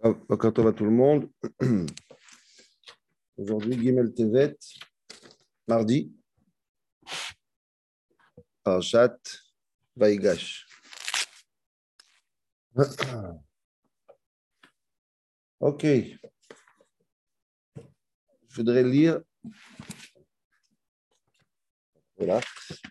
Bonjour 0.00 0.68
à 0.68 0.72
tout 0.72 0.84
le 0.84 0.92
monde. 0.92 1.28
Aujourd'hui, 3.36 3.76
Gimel 3.80 4.14
Tevet, 4.14 4.56
mardi, 5.66 6.14
Parchat 8.62 9.18
Vaigash. 9.96 10.66
Ok. 15.60 15.82
Je 15.82 16.20
voudrais 18.54 18.84
lire. 18.84 19.20
Voilà. 22.16 22.40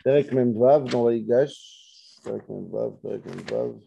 Perek 0.03 0.33
Memvav 0.33 0.83
dans 0.89 1.05
Vaigash. 1.05 2.19
Perek 2.25 2.49
Memvav, 2.49 2.99
Perek 3.01 3.25
Memvav. 3.25 3.79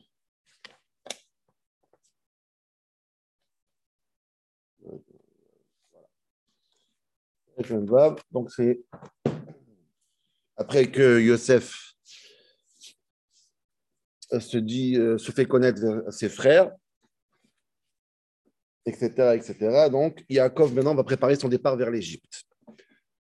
Donc, 8.31 8.51
c'est 8.51 8.81
après 10.57 10.91
que 10.91 11.21
Yosef 11.21 11.95
se 14.39 14.59
dit, 14.59 14.97
euh, 14.97 15.19
se 15.19 15.33
fait 15.33 15.47
connaître 15.47 16.05
à 16.07 16.13
ses 16.13 16.29
frères, 16.29 16.71
etc., 18.87 19.35
etc. 19.35 19.89
Donc, 19.91 20.25
Yaakov 20.29 20.75
maintenant 20.75 20.95
va 20.95 21.05
préparer 21.05 21.37
son 21.37 21.49
départ 21.49 21.77
vers 21.77 21.91
l'Égypte. 21.91 22.45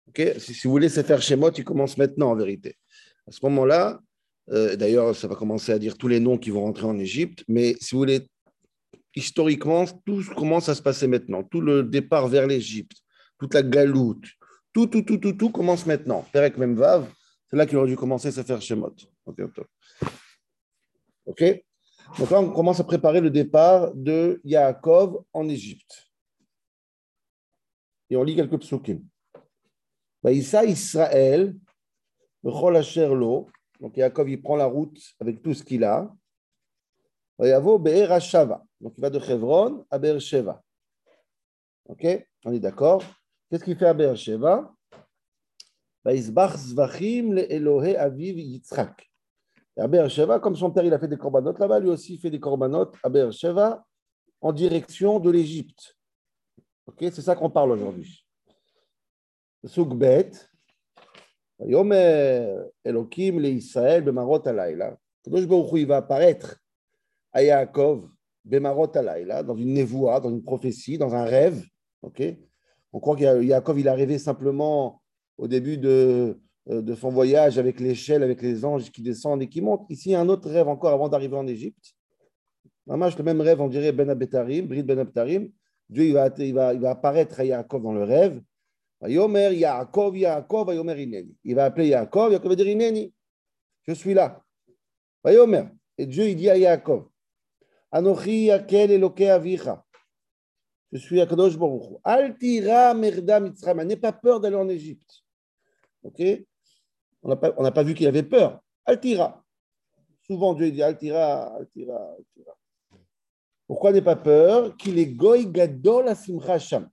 Ok? 0.08 0.22
Si, 0.40 0.54
vous 0.64 0.72
voulez 0.72 0.90
se 0.90 1.04
faire 1.04 1.22
Shemot, 1.22 1.52
il 1.52 1.64
commence 1.64 1.98
maintenant 1.98 2.32
en 2.32 2.36
vérité. 2.36 2.78
À 3.28 3.32
ce 3.32 3.40
moment-là, 3.44 4.00
euh, 4.52 4.76
d'ailleurs, 4.76 5.16
ça 5.16 5.28
va 5.28 5.36
commencer 5.36 5.72
à 5.72 5.80
dire 5.80 5.98
tous 5.98 6.08
les 6.08 6.20
noms 6.20 6.38
qui 6.38 6.52
vont 6.52 6.62
rentrer 6.62 6.86
en 6.86 6.98
Égypte, 6.98 7.44
mais 7.48 7.76
si 7.82 7.94
vous 7.94 8.00
voulez, 8.00 8.28
historiquement, 9.16 9.86
tout 10.06 10.23
commence 10.36 10.70
à 10.70 10.76
se 10.76 10.82
passer 10.82 11.08
maintenant. 11.08 11.44
Tout 11.44 11.62
le 11.62 11.84
départ 11.84 12.28
vers 12.28 12.48
l'Égypte, 12.48 12.98
toute 13.39 13.53
la 13.53 13.64
galoute, 13.64 14.25
tout, 14.73 14.88
tout, 14.88 15.02
tout, 15.02 15.17
tout, 15.17 15.33
tout 15.33 15.50
commence 15.50 15.86
maintenant. 15.86 16.25
Perek 16.31 16.58
Memvav, 16.58 17.09
c'est 17.50 17.58
là 17.58 17.66
qu'il 17.66 17.77
aurait 17.77 17.88
dû 17.88 17.95
commencer 17.95 18.38
à 18.38 18.44
faire 18.44 18.61
Shemot. 18.61 18.95
Ok. 21.25 21.64
Donc 22.19 22.30
là, 22.30 22.39
on 22.39 22.52
commence 22.52 22.80
à 22.80 22.83
préparer 22.83 23.19
le 23.22 23.30
départ 23.30 23.94
de 23.94 24.42
Yaakov 24.44 25.23
en 25.33 25.50
Égypte. 25.50 26.08
Et 28.09 28.16
on 28.16 28.23
lit 28.23 28.36
quelques 28.36 28.59
psukim. 28.59 29.02
Issa 30.25 30.66
Israël, 30.66 31.55
Bechol. 32.44 32.81
Donc 33.80 33.97
Yaakov, 33.97 34.30
il 34.30 34.42
prend 34.42 34.55
la 34.55 34.66
route 34.66 34.99
avec 35.20 35.42
tout 35.42 35.53
ce 35.53 35.64
qu'il 35.64 35.83
a. 35.83 36.14
Donc 37.38 37.47
il 38.97 39.02
va 39.02 39.09
de 39.09 39.20
Hebron 39.20 39.86
à 39.89 39.99
Be'er-Sheva. 39.99 40.64
Ok 41.88 42.05
On 42.45 42.53
est 42.53 42.59
d'accord 42.59 43.03
Qu'est-ce 43.56 43.64
qu'il 43.64 43.78
fait 43.78 43.86
à. 43.86 43.95
Et 49.78 49.81
à 49.81 49.88
Be'er-Sheva, 49.88 50.39
comme 50.42 50.58
son 50.58 50.72
père 50.72 50.84
il 50.84 50.94
a 50.94 51.00
fait 51.00 51.08
des 51.08 51.17
corbanotes 51.17 51.58
là-bas, 51.58 51.80
lui 51.80 51.88
aussi 51.88 52.17
fait 52.17 52.30
des 52.30 52.42
corbanotes 52.42 52.95
à 53.02 53.08
Be'er-Sheva 53.08 53.86
en 54.42 54.52
direction 54.52 55.22
de 55.22 55.30
l'Égypte. 55.30 55.95
Ok 56.86 56.98
C'est 57.00 57.22
ça 57.22 57.33
qu'on 57.33 57.50
parle 57.50 57.72
aujourd'hui. 57.72 58.26
Sugbet. 59.64 60.31
Yomer 61.59 62.58
Elokim 62.83 63.39
le 63.39 63.48
Israël 63.48 64.03
Bemarot 64.03 64.45
Alayla. 64.45 64.98
Il 65.26 65.88
va 65.88 65.95
apparaître 65.95 66.58
à 67.31 67.42
Yaakov 67.42 68.09
Bemarot 68.44 68.92
Alayla, 68.98 69.44
dans 69.44 69.56
une 69.56 69.72
névoie, 69.72 70.20
dans 70.20 70.30
une 70.30 70.44
prophétie, 70.44 70.98
dans 70.98 71.16
un 71.16 71.23
rêve. 71.23 71.66
On 72.96 73.02
croit 73.02 73.18
que 73.18 73.44
Yaakov, 73.44 73.78
il 73.78 73.88
est 73.88 73.90
arrivé 73.90 74.18
simplement 74.18 75.02
au 75.38 75.50
début 75.50 75.78
de, 75.78 76.39
euh, 76.70 76.82
de 76.82 76.95
son 76.95 77.10
voyage 77.10 77.60
avec 77.60 77.82
l'échelle, 77.82 78.23
avec 78.23 78.42
les 78.42 78.64
anges 78.64 78.89
qui 78.89 79.02
descendent 79.02 79.42
et 79.42 79.50
qui 79.50 79.60
montent. 79.60 79.86
Ici, 79.89 80.10
il 80.10 80.11
y 80.14 80.16
a 80.16 80.22
un 80.22 80.30
autre 80.30 80.50
rêve 80.50 80.70
encore 80.70 80.94
avant 80.94 81.10
d'arriver 81.10 81.36
en 81.36 81.45
Égypte. 81.45 81.94
le 82.88 83.23
même 83.23 83.42
rêve, 83.42 83.60
on 83.60 83.67
dirait 83.67 83.92
Ben 83.92 84.10
Abetarim, 84.10 84.67
Brit 84.67 84.84
Ben 84.84 84.98
Abetarim. 84.98 85.52
Dieu 85.89 86.05
il 86.05 86.14
va, 86.14 86.30
apparaître 86.89 87.42
à 87.42 87.44
Yaakov 87.44 87.84
dans 87.84 87.92
le 87.92 88.04
rêve. 88.04 88.42
Il 89.05 89.17
va 89.17 89.26
appeler 91.66 91.88
Yaakov, 91.89 92.32
Yaakov 92.32 92.50
va 92.50 92.55
dire 92.55 92.67
Ineni. 92.70 93.14
Je 93.86 93.94
suis 93.94 94.14
là. 94.14 94.42
Et 95.98 96.05
Dieu, 96.05 96.30
il 96.30 96.38
dit 96.38 96.50
à 96.50 96.58
Yaakov 96.58 97.10
Anochi 97.92 98.45
Yakel 98.45 98.92
Eloke 98.92 99.22
Avicha. 99.22 99.85
Je 100.95 101.02
suis 101.02 101.20
Akadosh 101.20 101.58
Baruch. 101.58 102.00
Altira 102.06 102.94
Merda 102.94 103.42
Mitzrayim. 103.42 103.83
N'aie 103.83 103.98
pas 103.98 104.14
peur 104.14 104.39
d'aller 104.39 104.56
en 104.56 104.70
Égypte. 104.70 105.26
Ok? 106.04 106.23
On 107.22 107.28
n'a 107.28 107.72
pas, 107.72 107.83
vu 107.83 107.94
qu'il 107.94 108.08
avait 108.08 108.23
peur. 108.23 108.61
Altira. 108.86 109.44
Souvent, 110.26 110.54
Dieu 110.54 110.72
dit 110.72 110.82
Altira, 110.82 111.54
Altira, 111.58 112.16
Altira. 112.17 112.58
Pourquoi 113.67 113.92
n'aie 113.92 114.02
pas 114.02 114.16
peur? 114.16 114.78
Qu'il 114.78 114.98
est 114.98 115.08
Goy 115.08 115.48
Gadol 115.48 116.08
Asimcha. 116.08 116.89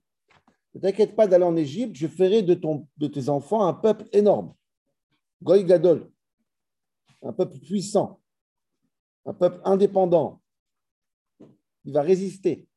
Ne 0.75 0.81
t'inquiète 0.81 1.15
pas 1.15 1.25
d'aller 1.25 1.45
en 1.45 1.55
Égypte, 1.55 1.95
je 1.95 2.07
ferai 2.07 2.41
de 2.41 3.07
tes 3.07 3.29
enfants 3.29 3.65
un 3.65 3.73
peuple 3.73 4.03
énorme. 4.11 4.53
Goy 5.41 5.63
Gadol. 5.63 6.11
Un 7.21 7.31
peuple 7.31 7.57
puissant. 7.59 8.19
Un 9.25 9.33
peuple 9.33 9.61
indépendant 9.63 10.41
il 11.85 11.93
va 11.93 12.01
résister. 12.01 12.67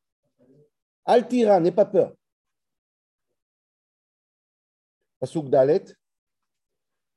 Altira, 1.07 1.61
n'aie 1.61 1.73
pas 1.73 1.87
peur. 1.87 2.13
Pasuk 5.21 5.49
Dalet. 5.49 5.85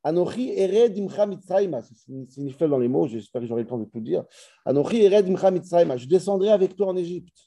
Anochi 0.03 0.51
ered 0.51 0.97
imcha 0.97 1.25
mitzrayma. 1.25 1.81
C'est 1.81 1.95
signifie 2.29 2.67
dans 2.67 2.79
les 2.79 2.87
mots, 2.87 3.07
j'espère 3.07 3.41
que 3.41 3.47
j'aurai 3.47 3.63
le 3.63 3.67
temps 3.67 3.77
de 3.77 3.85
tout 3.85 3.99
dire. 3.99 4.23
Anochi 4.63 5.01
ered 5.01 5.27
imcha 5.27 5.51
mitzrayma. 5.51 5.97
Je 5.97 6.07
descendrai 6.07 6.51
avec 6.51 6.75
toi 6.75 6.87
en 6.87 6.95
Égypte. 6.95 7.37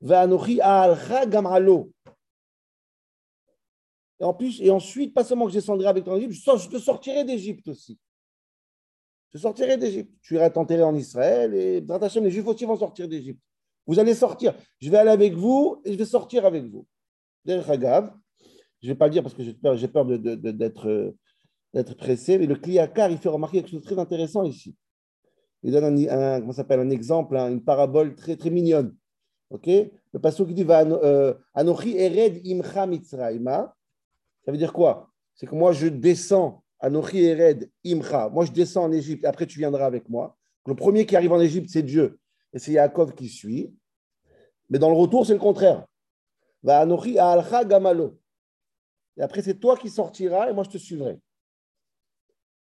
Va 0.00 0.22
anochi 0.22 0.60
aalcha 0.60 1.26
gamalo. 1.26 1.92
Et 4.18 4.24
en 4.24 4.32
plus, 4.32 4.62
et 4.62 4.70
ensuite, 4.70 5.12
pas 5.12 5.24
seulement 5.24 5.44
que 5.44 5.52
je 5.52 5.58
descendrai 5.58 5.88
avec 5.88 6.04
toi 6.04 6.14
en 6.14 6.16
Égypte, 6.16 6.32
je 6.34 6.68
te 6.68 6.78
sortirai 6.78 7.24
d'Égypte 7.24 7.68
aussi. 7.68 7.98
Je 9.34 9.38
sortirai 9.38 9.76
d'Égypte. 9.76 10.14
Tu 10.22 10.36
iras 10.36 10.48
t'enterrer 10.48 10.82
en 10.82 10.94
Israël 10.94 11.52
et 11.52 11.80
les 11.82 12.30
Juifs 12.30 12.46
aussi 12.46 12.64
vont 12.64 12.78
sortir 12.78 13.06
d'Égypte. 13.06 13.42
Vous 13.86 13.98
allez 13.98 14.14
sortir. 14.14 14.54
Je 14.80 14.90
vais 14.90 14.98
aller 14.98 15.10
avec 15.10 15.34
vous 15.34 15.80
et 15.84 15.92
je 15.92 15.98
vais 15.98 16.04
sortir 16.04 16.44
avec 16.44 16.64
vous. 16.64 16.86
Derrière 17.44 18.12
je 18.82 18.88
ne 18.88 18.92
vais 18.92 18.98
pas 18.98 19.06
le 19.06 19.12
dire 19.12 19.22
parce 19.22 19.34
que 19.34 19.42
j'ai 19.42 19.54
peur, 19.54 19.76
peur 19.92 20.04
d'être, 20.04 21.14
d'être 21.72 21.96
pressé, 21.96 22.38
mais 22.38 22.46
le 22.46 22.56
Kliakar, 22.56 23.10
il 23.10 23.18
fait 23.18 23.28
remarquer 23.28 23.58
quelque 23.58 23.70
chose 23.70 23.80
de 23.80 23.86
très 23.86 23.98
intéressant 23.98 24.44
ici. 24.44 24.76
Il 25.62 25.72
donne 25.72 26.06
un, 26.08 26.40
comment 26.40 26.52
s'appelle, 26.52 26.80
un 26.80 26.90
exemple, 26.90 27.36
hein, 27.36 27.50
une 27.50 27.64
parabole 27.64 28.14
très, 28.14 28.36
très 28.36 28.50
mignonne. 28.50 28.94
Ok? 29.50 29.66
Le 29.66 30.20
passage 30.20 30.46
qui 30.46 30.54
dit 30.54 30.66
euh, 30.68 31.34
Anochi 31.54 31.96
ered 31.96 32.40
imcha 32.46 32.86
mitzrayma. 32.86 33.74
Ça 34.44 34.52
veut 34.52 34.58
dire 34.58 34.72
quoi? 34.72 35.10
C'est 35.34 35.46
que 35.46 35.54
moi, 35.54 35.72
je 35.72 35.88
descends, 35.88 36.62
Anochi 36.78 37.24
ered 37.24 37.70
imcha. 37.84 38.28
Moi, 38.28 38.44
je 38.44 38.52
descends 38.52 38.84
en 38.84 38.92
Égypte, 38.92 39.24
après 39.24 39.46
tu 39.46 39.58
viendras 39.58 39.86
avec 39.86 40.08
moi. 40.08 40.36
Le 40.66 40.74
premier 40.74 41.06
qui 41.06 41.16
arrive 41.16 41.32
en 41.32 41.40
Égypte, 41.40 41.70
c'est 41.70 41.82
Dieu 41.82 42.18
et 42.52 42.58
c'est 42.58 42.72
Yaakov 42.72 43.14
qui 43.14 43.28
suit. 43.28 43.74
Mais 44.68 44.78
dans 44.78 44.90
le 44.90 44.96
retour, 44.96 45.26
c'est 45.26 45.32
le 45.32 45.38
contraire. 45.38 45.86
Va 46.62 46.80
anochi 46.80 47.18
alcha 47.18 47.64
gamalo. 47.64 48.18
Et 49.16 49.22
après, 49.22 49.42
c'est 49.42 49.58
toi 49.58 49.76
qui 49.76 49.88
sortiras 49.88 50.50
et 50.50 50.52
moi, 50.52 50.64
je 50.64 50.70
te 50.70 50.78
suivrai. 50.78 51.18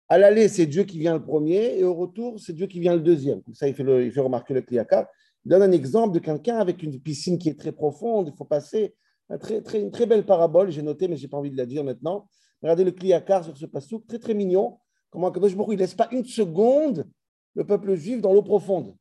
À 0.08 0.18
l'aller, 0.18 0.48
c'est 0.48 0.66
Dieu 0.66 0.84
qui 0.84 0.98
vient 0.98 1.14
le 1.14 1.22
premier, 1.22 1.78
et 1.78 1.84
au 1.84 1.94
retour, 1.94 2.38
c'est 2.38 2.52
Dieu 2.52 2.66
qui 2.66 2.78
vient 2.78 2.94
le 2.94 3.00
deuxième. 3.00 3.42
Comme 3.42 3.54
ça, 3.54 3.66
il 3.66 3.74
fait, 3.74 3.82
remarquer 4.20 4.52
le 4.52 4.60
Kliaka. 4.60 5.10
Il 5.44 5.50
donne 5.50 5.62
un 5.62 5.72
exemple 5.72 6.14
de 6.14 6.18
quelqu'un 6.18 6.58
avec 6.58 6.82
une 6.82 7.00
piscine 7.00 7.38
qui 7.38 7.48
est 7.48 7.58
très 7.58 7.72
profonde. 7.72 8.30
Il 8.32 8.36
faut 8.36 8.44
passer 8.44 8.94
une 9.30 9.90
très 9.90 10.06
belle 10.06 10.26
parabole. 10.26 10.70
J'ai 10.70 10.82
noté, 10.82 11.08
mais 11.08 11.16
je 11.16 11.22
n'ai 11.22 11.28
pas 11.28 11.38
envie 11.38 11.50
de 11.50 11.56
la 11.56 11.66
dire 11.66 11.84
maintenant. 11.84 12.28
Regardez 12.62 12.84
le 12.84 12.92
Kliakar 12.92 13.44
sur 13.44 13.56
ce 13.56 13.66
passage, 13.66 13.98
très 14.06 14.18
très 14.18 14.34
mignon. 14.34 14.78
Comment 15.10 15.32
il 15.32 15.40
ne 15.40 15.76
laisse 15.76 15.94
pas 15.94 16.08
une 16.12 16.24
seconde 16.24 17.06
le 17.54 17.64
peuple 17.64 17.94
juif 17.94 18.20
dans 18.20 18.32
l'eau 18.32 18.42
profonde. 18.42 18.96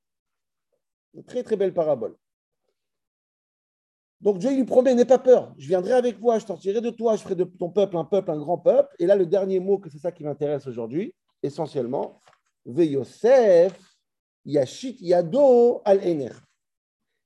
Très 1.21 1.44
très 1.44 1.56
belle 1.56 1.74
parabole. 1.74 2.18
Donc 4.21 4.38
Dieu 4.38 4.56
lui 4.56 4.63
promet, 4.63 4.95
n'aie 4.95 5.06
pas 5.06 5.19
peur, 5.19 5.54
je 5.57 5.68
viendrai 5.68 5.92
avec 5.92 6.18
toi, 6.18 6.39
je 6.39 6.45
sortirai 6.45 6.80
de 6.80 6.89
toi, 6.89 7.18
je 7.18 7.24
ferai 7.24 7.36
de 7.36 7.44
ton 7.44 7.69
peuple 7.69 7.98
un 7.98 8.06
peuple, 8.06 8.31
un 8.31 8.38
grand 8.38 8.57
peuple. 8.57 8.95
Et 8.98 9.06
là, 9.06 9.18
le 9.18 9.25
dernier 9.25 9.60
mot, 9.60 9.77
que 9.77 9.89
c'est 9.89 10.00
ça 10.00 10.13
qui 10.13 10.24
m'intéresse 10.24 10.65
aujourd'hui, 10.65 11.13
essentiellement, 11.44 12.21
Ve 12.65 12.86
Yosef, 12.86 13.77
Yashit 14.45 15.01
Yado 15.01 15.81
al 15.83 16.00
Ener. 16.07 16.31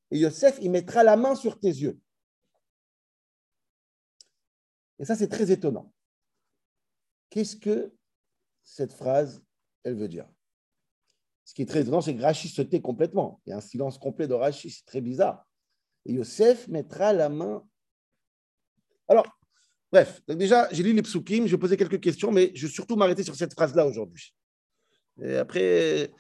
Et 0.10 0.18
Yosef, 0.18 0.57
il 0.60 0.72
mettra 0.72 1.04
la 1.04 1.16
main 1.16 1.36
sur 1.36 1.60
tes 1.60 1.68
yeux. 1.68 2.00
Et 4.98 5.06
ça, 5.06 5.16
c'est 5.16 5.28
très 5.28 5.51
étonnant. 5.51 5.94
Qu'est-ce 7.30 7.56
que 7.56 7.94
cette 8.63 8.94
phrase, 8.94 9.44
elle 9.83 9.95
veut 9.95 10.07
dire? 10.07 10.28
Ce 11.47 11.53
qui 11.53 11.61
est 11.61 11.65
très 11.65 11.79
étonnant, 11.79 12.01
c'est 12.01 12.13
que 12.13 12.21
Rachid 12.21 12.51
se 12.51 12.61
tait 12.61 12.81
complètement. 12.81 13.39
Il 13.45 13.51
y 13.51 13.53
a 13.53 13.57
un 13.57 13.61
silence 13.61 13.97
complet 13.97 14.27
de 14.27 14.33
Rachid, 14.33 14.69
c'est 14.69 14.85
très 14.85 14.99
bizarre. 14.99 15.47
Et 16.05 16.11
Yosef 16.11 16.67
mettra 16.67 17.13
la 17.13 17.29
main. 17.29 17.65
Alors, 19.07 19.25
bref, 19.89 20.21
déjà, 20.27 20.67
j'ai 20.73 20.83
lu 20.83 20.91
les 20.91 21.01
psukim, 21.01 21.45
je 21.45 21.51
vais 21.51 21.57
poser 21.57 21.77
quelques 21.77 22.01
questions, 22.01 22.33
mais 22.33 22.51
je 22.53 22.67
vais 22.67 22.73
surtout 22.73 22.97
m'arrêter 22.97 23.23
sur 23.23 23.33
cette 23.33 23.53
phrase-là 23.53 23.88
aujourd'hui. 23.88 24.35
Et 25.21 25.38
après, 25.38 26.11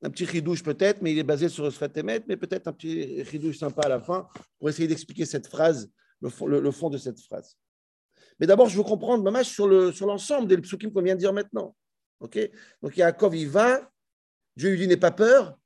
un 0.00 0.10
petit 0.10 0.26
ridouche 0.26 0.62
peut-être, 0.62 1.02
mais 1.02 1.10
il 1.10 1.18
est 1.18 1.24
basé 1.24 1.48
sur 1.48 1.64
le 1.64 2.22
mais 2.28 2.36
peut-être 2.36 2.68
un 2.68 2.72
petit 2.72 3.20
ridouche 3.24 3.58
sympa 3.58 3.82
à 3.82 3.88
la 3.88 4.00
fin 4.00 4.28
pour 4.60 4.68
essayer 4.68 4.86
d'expliquer 4.86 5.26
cette 5.26 5.48
phrase, 5.48 5.90
le 6.20 6.30
fond, 6.70 6.88
de 6.88 6.98
cette 6.98 7.18
phrase. 7.20 7.56
Mais 8.38 8.46
d'abord, 8.46 8.68
je 8.68 8.76
veux 8.76 8.84
comprendre, 8.84 9.24
Mamash, 9.24 9.48
sur 9.48 9.66
l'ensemble 9.66 10.46
des 10.46 10.56
psukim 10.58 10.92
qu'on 10.92 11.02
vient 11.02 11.16
de 11.16 11.20
dire 11.20 11.32
maintenant. 11.32 11.74
Ok? 12.20 12.38
Donc, 12.80 12.96
Yaakov, 12.96 13.34
il 13.34 13.48
va, 13.48 13.91
Dieu 14.56 14.70
lui 14.70 14.78
dit 14.78 14.88
N'aie 14.88 14.96
pas 14.96 15.10
peur. 15.10 15.56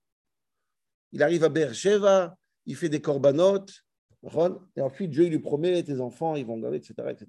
Il 1.13 1.23
arrive 1.23 1.45
à 1.45 1.49
Beersheba, 1.49 2.37
il 2.67 2.77
fait 2.77 2.89
des 2.89 3.01
corbanotes, 3.01 3.87
et 4.77 4.81
ensuite 4.81 5.11
Dieu 5.11 5.27
lui 5.29 5.39
promet 5.39 5.83
tes 5.83 6.01
enfants, 6.01 6.35
ils 6.35 6.45
vont 6.45 6.59
garder, 6.59 6.79
etc. 6.79 6.95
etc., 7.11 7.27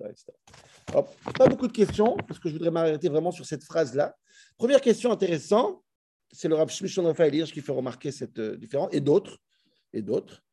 pas 1.38 1.48
beaucoup 1.48 1.68
de 1.68 1.74
questions, 1.74 2.16
parce 2.28 2.40
que 2.40 2.50
je 2.50 2.54
voudrais 2.54 2.72
m'arrêter 2.72 3.10
vraiment 3.10 3.32
sur 3.32 3.46
cette 3.46 3.64
phrase-là. 3.64 4.16
Première 4.58 4.82
question 4.82 5.12
intéressante, 5.12 5.84
c'est 6.32 6.48
le 6.48 6.56
Rav 6.56 6.70
Shmishon 6.70 7.04
Raphaël 7.04 7.36
Hirsch 7.36 7.54
qui 7.54 7.62
fait 7.62 7.72
remarquer 7.72 8.12
cette 8.12 8.40
euh, 8.40 8.58
différence, 8.58 8.90
et 8.94 9.02
d'autres, 9.02 9.38
et 9.94 10.02
d'autres. 10.02 10.44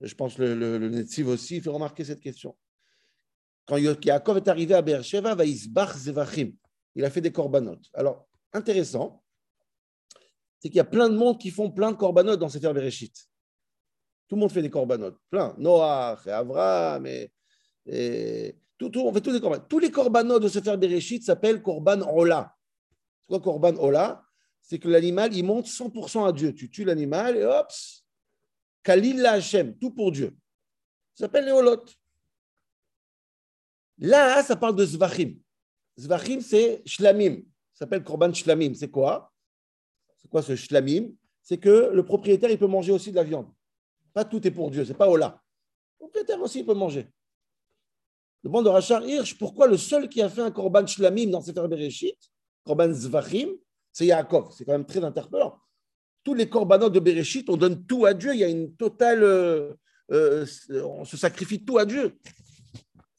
Je 0.00 0.14
pense 0.14 0.38
le, 0.38 0.54
le, 0.54 0.78
Netziv 0.88 1.28
aussi 1.28 1.60
fait 1.60 1.70
remarquer 1.70 2.04
cette 2.04 2.20
question. 2.20 2.56
Quand 3.66 3.76
Yaakov 3.76 4.36
est 4.36 4.48
arrivé 4.48 4.74
à 4.74 4.82
Beersheba. 4.82 5.36
Il 6.94 7.04
a 7.04 7.10
fait 7.10 7.20
des 7.20 7.32
corbanotes. 7.32 7.86
Alors, 7.94 8.28
intéressant, 8.52 9.22
c'est 10.58 10.68
qu'il 10.68 10.76
y 10.76 10.80
a 10.80 10.84
plein 10.84 11.08
de 11.08 11.16
monde 11.16 11.38
qui 11.38 11.50
font 11.50 11.70
plein 11.70 11.92
de 11.92 11.96
corbanotes 11.96 12.40
dans 12.40 12.48
Sefer 12.48 12.72
Bereshit. 12.72 13.14
Tout 14.28 14.36
le 14.36 14.40
monde 14.40 14.52
fait 14.52 14.62
des 14.62 14.70
corbanotes, 14.70 15.18
plein. 15.30 15.54
Noach 15.58 16.26
et 16.26 16.30
Avraham 16.30 17.06
et, 17.06 18.56
tout, 18.76 18.92
on 18.96 19.12
fait 19.12 19.20
tous 19.20 19.32
les 19.32 19.40
corbanotes. 19.40 19.68
Tous 19.68 19.78
les 19.78 19.90
corbanotes 19.90 20.42
de 20.42 20.48
Sefer 20.48 20.76
Bereshit 20.76 21.24
s'appellent 21.24 21.62
korban 21.62 22.00
ola. 22.02 22.54
C'est 23.20 23.28
quoi 23.28 23.40
korban 23.40 23.76
ola? 23.76 24.24
C'est 24.60 24.78
que 24.78 24.88
l'animal, 24.88 25.34
il 25.34 25.44
monte 25.44 25.66
100% 25.66 26.28
à 26.28 26.32
Dieu. 26.32 26.54
Tu 26.54 26.70
tues 26.70 26.84
l'animal 26.84 27.36
et 27.36 27.44
hop, 27.44 27.68
Kalil 28.82 29.20
la 29.20 29.32
Hashem, 29.32 29.78
tout 29.78 29.92
pour 29.92 30.12
Dieu. 30.12 30.36
Ça 31.14 31.24
s'appelle 31.24 31.46
les 31.46 31.52
holot. 31.52 31.84
Là, 33.98 34.42
ça 34.42 34.56
parle 34.56 34.76
de 34.76 34.84
zvachim. 34.84 35.34
Zvachim, 35.98 36.40
c'est 36.40 36.82
shlamim. 36.86 37.42
Ça 37.72 37.80
s'appelle 37.80 38.04
korban 38.04 38.32
shlamim. 38.32 38.74
C'est 38.74 38.90
quoi? 38.90 39.32
C'est 40.18 40.28
quoi 40.28 40.42
ce 40.42 40.54
shlamim? 40.56 41.10
C'est 41.42 41.58
que 41.58 41.90
le 41.92 42.04
propriétaire, 42.04 42.50
il 42.50 42.58
peut 42.58 42.66
manger 42.66 42.92
aussi 42.92 43.10
de 43.10 43.16
la 43.16 43.24
viande. 43.24 43.46
Pas 44.12 44.24
tout 44.24 44.46
est 44.46 44.50
pour 44.50 44.70
Dieu, 44.70 44.84
c'est 44.84 44.94
pas 44.94 45.08
Ola. 45.08 45.40
Le 45.98 46.06
propriétaire 46.06 46.40
aussi 46.40 46.64
peut 46.64 46.74
manger. 46.74 47.06
Le 48.42 48.50
bon 48.50 48.62
de 48.62 48.68
Rachar 48.68 49.04
Hirsch, 49.04 49.36
pourquoi 49.36 49.66
le 49.66 49.76
seul 49.76 50.08
qui 50.08 50.22
a 50.22 50.28
fait 50.28 50.42
un 50.42 50.50
korban 50.50 50.86
shlamim 50.86 51.30
dans 51.30 51.40
Sefer 51.40 51.66
Bereshit, 51.68 52.18
korban 52.64 52.92
zvachim, 52.92 53.48
c'est 53.92 54.06
Yaakov. 54.06 54.52
C'est 54.56 54.64
quand 54.64 54.72
même 54.72 54.86
très 54.86 55.02
interpellant. 55.02 55.56
Tous 56.22 56.34
les 56.34 56.48
korbanot 56.48 56.90
de 56.90 57.00
Bereshit, 57.00 57.48
on 57.48 57.56
donne 57.56 57.84
tout 57.86 58.06
à 58.06 58.14
Dieu. 58.14 58.32
Il 58.34 58.40
y 58.40 58.44
a 58.44 58.48
une 58.48 58.76
totale. 58.76 59.22
Euh, 59.22 59.74
euh, 60.10 60.46
on 60.84 61.04
se 61.04 61.16
sacrifie 61.16 61.64
tout 61.64 61.78
à 61.78 61.84
Dieu. 61.84 62.18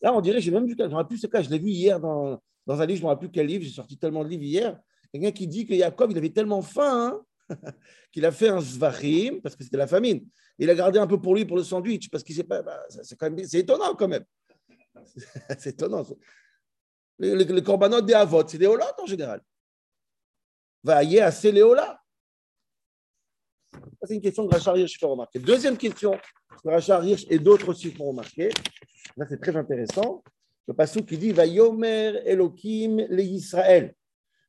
Là, 0.01 0.13
on 0.13 0.21
dirait, 0.21 0.39
j'ai 0.39 0.51
même 0.51 0.65
vu, 0.65 0.75
je 0.77 0.83
ne 0.83 1.03
plus 1.03 1.17
ce 1.17 1.27
cas, 1.27 1.41
je 1.41 1.49
l'ai 1.49 1.59
vu 1.59 1.69
hier 1.69 1.99
dans, 1.99 2.41
dans 2.65 2.81
un 2.81 2.85
livre, 2.85 2.97
je 2.97 3.03
ne 3.03 3.07
me 3.07 3.09
rappelle 3.09 3.29
plus 3.29 3.33
quel 3.33 3.47
livre, 3.47 3.63
j'ai 3.63 3.71
sorti 3.71 3.97
tellement 3.97 4.23
de 4.23 4.29
livres 4.29 4.43
hier. 4.43 4.79
Quelqu'un 5.11 5.31
qui 5.31 5.47
dit 5.47 5.65
que 5.65 5.73
Yaakov, 5.73 6.11
il 6.11 6.17
avait 6.17 6.29
tellement 6.29 6.61
faim 6.61 7.23
hein, 7.49 7.55
qu'il 8.11 8.25
a 8.25 8.31
fait 8.31 8.49
un 8.49 8.61
zvachim, 8.61 9.41
parce 9.41 9.55
que 9.55 9.63
c'était 9.63 9.77
la 9.77 9.87
famine. 9.87 10.25
Il 10.57 10.69
a 10.69 10.75
gardé 10.75 10.99
un 10.99 11.07
peu 11.07 11.19
pour 11.19 11.35
lui, 11.35 11.45
pour 11.45 11.57
le 11.57 11.63
sandwich, 11.63 12.09
parce 12.09 12.23
qu'il 12.23 12.35
sait 12.35 12.43
pas. 12.43 12.61
Bah, 12.61 12.83
c'est, 12.89 13.17
quand 13.17 13.31
même, 13.31 13.45
c'est 13.45 13.59
étonnant 13.59 13.95
quand 13.95 14.07
même. 14.07 14.25
c'est 15.57 15.71
étonnant. 15.71 16.05
Les, 17.17 17.35
les, 17.35 17.45
les 17.45 17.63
corbanotes 17.63 18.05
des 18.05 18.13
avots, 18.13 18.47
c'est 18.47 18.57
des 18.57 18.67
holas 18.67 18.93
en 19.01 19.05
général. 19.05 19.41
Va 20.83 21.03
y 21.03 21.19
à 21.19 21.31
ces 21.31 21.51
léolas. 21.51 21.99
C'est 24.03 24.15
une 24.15 24.21
question 24.21 24.47
que 24.47 24.53
Rachar 24.53 24.77
Hirsch 24.77 24.97
fait 24.97 25.05
remarquer. 25.05 25.39
Deuxième 25.39 25.77
question 25.77 26.17
que 26.63 26.69
Rachar 26.69 27.03
Hirsch 27.03 27.25
et 27.29 27.39
d'autres 27.39 27.69
aussi 27.69 27.91
font 27.91 28.05
remarquer. 28.05 28.49
Là, 29.17 29.25
c'est 29.27 29.39
très 29.39 29.55
intéressant. 29.55 30.23
Le 30.67 30.73
passage 30.73 31.05
qui 31.05 31.17
dit 31.17 31.31
Va 31.31 31.45
yomer 31.45 32.21
Elohim 32.25 33.05
le 33.09 33.21
Israël. 33.21 33.93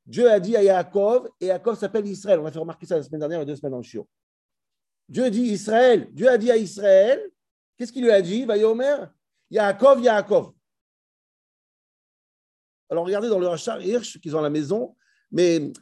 Dieu 0.07 0.31
a 0.31 0.41
dit 0.41 0.57
à 0.57 0.63
Yaakov, 0.63 1.29
et 1.41 1.47
Yaakov 1.47 1.79
s'appelle 1.79 2.07
Israël. 2.07 2.41
On 2.41 2.47
a 2.47 2.53
fait 2.53 2.59
remarquer 2.59 2.87
ça 2.87 2.97
la 2.97 3.03
semaine 3.03 3.21
dernière, 3.21 3.39
il 3.39 3.43
y 3.43 3.45
a 3.45 3.47
deux 3.47 3.57
semaines 3.57 3.75
en 3.75 3.83
chiot. 3.83 4.09
Dieu 5.09 5.31
dit 5.31 5.43
Israël. 5.43 6.09
Dieu 6.13 6.29
a 6.29 6.39
dit 6.39 6.51
à 6.51 6.57
Israël, 6.57 7.21
qu'est-ce 7.77 7.93
qu'il 7.93 8.05
lui 8.05 8.11
a 8.11 8.23
dit 8.23 8.45
Vayomer? 8.45 9.05
Yaakov, 9.51 10.01
Yaakov. 10.01 10.53
Alors 12.89 13.05
regardez 13.05 13.29
dans 13.29 13.39
le 13.39 13.49
Hachar 13.49 13.81
Hirsch 13.81 14.21
qu'ils 14.21 14.35
ont 14.35 14.41
à 14.41 14.43
la 14.43 14.51
maison, 14.51 14.97
mais 15.31 15.73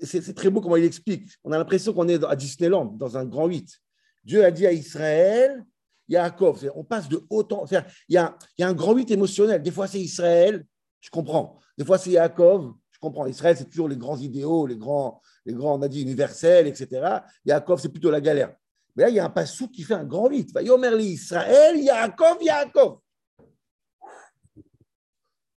c'est 0.00 0.34
très 0.34 0.50
beau 0.50 0.60
comment 0.60 0.76
il 0.76 0.84
explique. 0.84 1.30
On 1.44 1.52
a 1.52 1.58
l'impression 1.58 1.92
qu'on 1.92 2.08
est 2.08 2.22
à 2.24 2.36
Disneyland, 2.36 2.86
dans 2.86 3.16
un 3.16 3.24
grand 3.24 3.46
8. 3.46 3.78
Dieu 4.24 4.44
a 4.44 4.50
dit 4.50 4.66
à 4.66 4.72
Israël, 4.72 5.64
Yaakov. 6.08 6.70
On 6.74 6.84
passe 6.84 7.08
de 7.08 7.24
autant. 7.28 7.64
Il 7.70 7.74
y 8.14 8.16
a, 8.16 8.36
il 8.58 8.62
y 8.62 8.64
a 8.64 8.68
un 8.68 8.74
grand 8.74 8.94
8 8.94 9.10
émotionnel. 9.10 9.62
Des 9.62 9.70
fois, 9.70 9.86
c'est 9.86 10.00
Israël, 10.00 10.64
je 11.00 11.10
comprends. 11.10 11.60
Des 11.76 11.84
fois, 11.84 11.98
c'est 11.98 12.10
Yaakov, 12.10 12.74
comprends. 13.06 13.26
Israël, 13.26 13.56
c'est 13.56 13.68
toujours 13.68 13.88
les 13.88 13.96
grands 13.96 14.18
idéaux, 14.18 14.66
les 14.66 14.76
grands, 14.76 15.20
les 15.44 15.54
grands, 15.54 15.78
on 15.78 15.82
a 15.82 15.88
dit, 15.88 16.02
universels, 16.02 16.66
etc. 16.66 17.20
Yaakov, 17.44 17.80
c'est 17.80 17.88
plutôt 17.88 18.10
la 18.10 18.20
galère. 18.20 18.54
Mais 18.94 19.04
là, 19.04 19.08
il 19.10 19.14
y 19.14 19.20
a 19.20 19.24
un 19.24 19.30
passou 19.30 19.68
qui 19.68 19.82
fait 19.82 19.94
un 19.94 20.04
grand 20.04 20.28
vite. 20.28 20.50
Yomerli 20.60 21.06
Israël, 21.06 21.78
Yaakov, 21.78 22.42
Yaakov. 22.42 22.98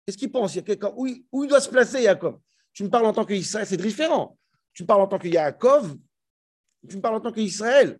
Qu'est-ce 0.05 0.17
qu'il 0.17 0.31
pense? 0.31 0.53
Il 0.55 0.57
y 0.57 0.59
a 0.59 0.63
quelqu'un, 0.63 0.93
où, 0.95 1.07
il 1.07 1.47
doit 1.47 1.61
se 1.61 1.69
placer, 1.69 2.01
Yaakov? 2.01 2.39
Tu 2.73 2.83
me 2.83 2.89
parles 2.89 3.05
en 3.05 3.13
tant 3.13 3.25
qu'Israël, 3.25 3.67
c'est 3.67 3.77
différent. 3.77 4.37
Tu 4.73 4.83
me 4.83 4.87
parles 4.87 5.01
en 5.01 5.07
tant 5.07 5.19
que 5.19 5.27
Yaakov, 5.27 5.95
tu 6.87 6.95
me 6.95 7.01
parles 7.01 7.15
en 7.15 7.21
tant 7.21 7.31
qu'Israël. 7.31 7.99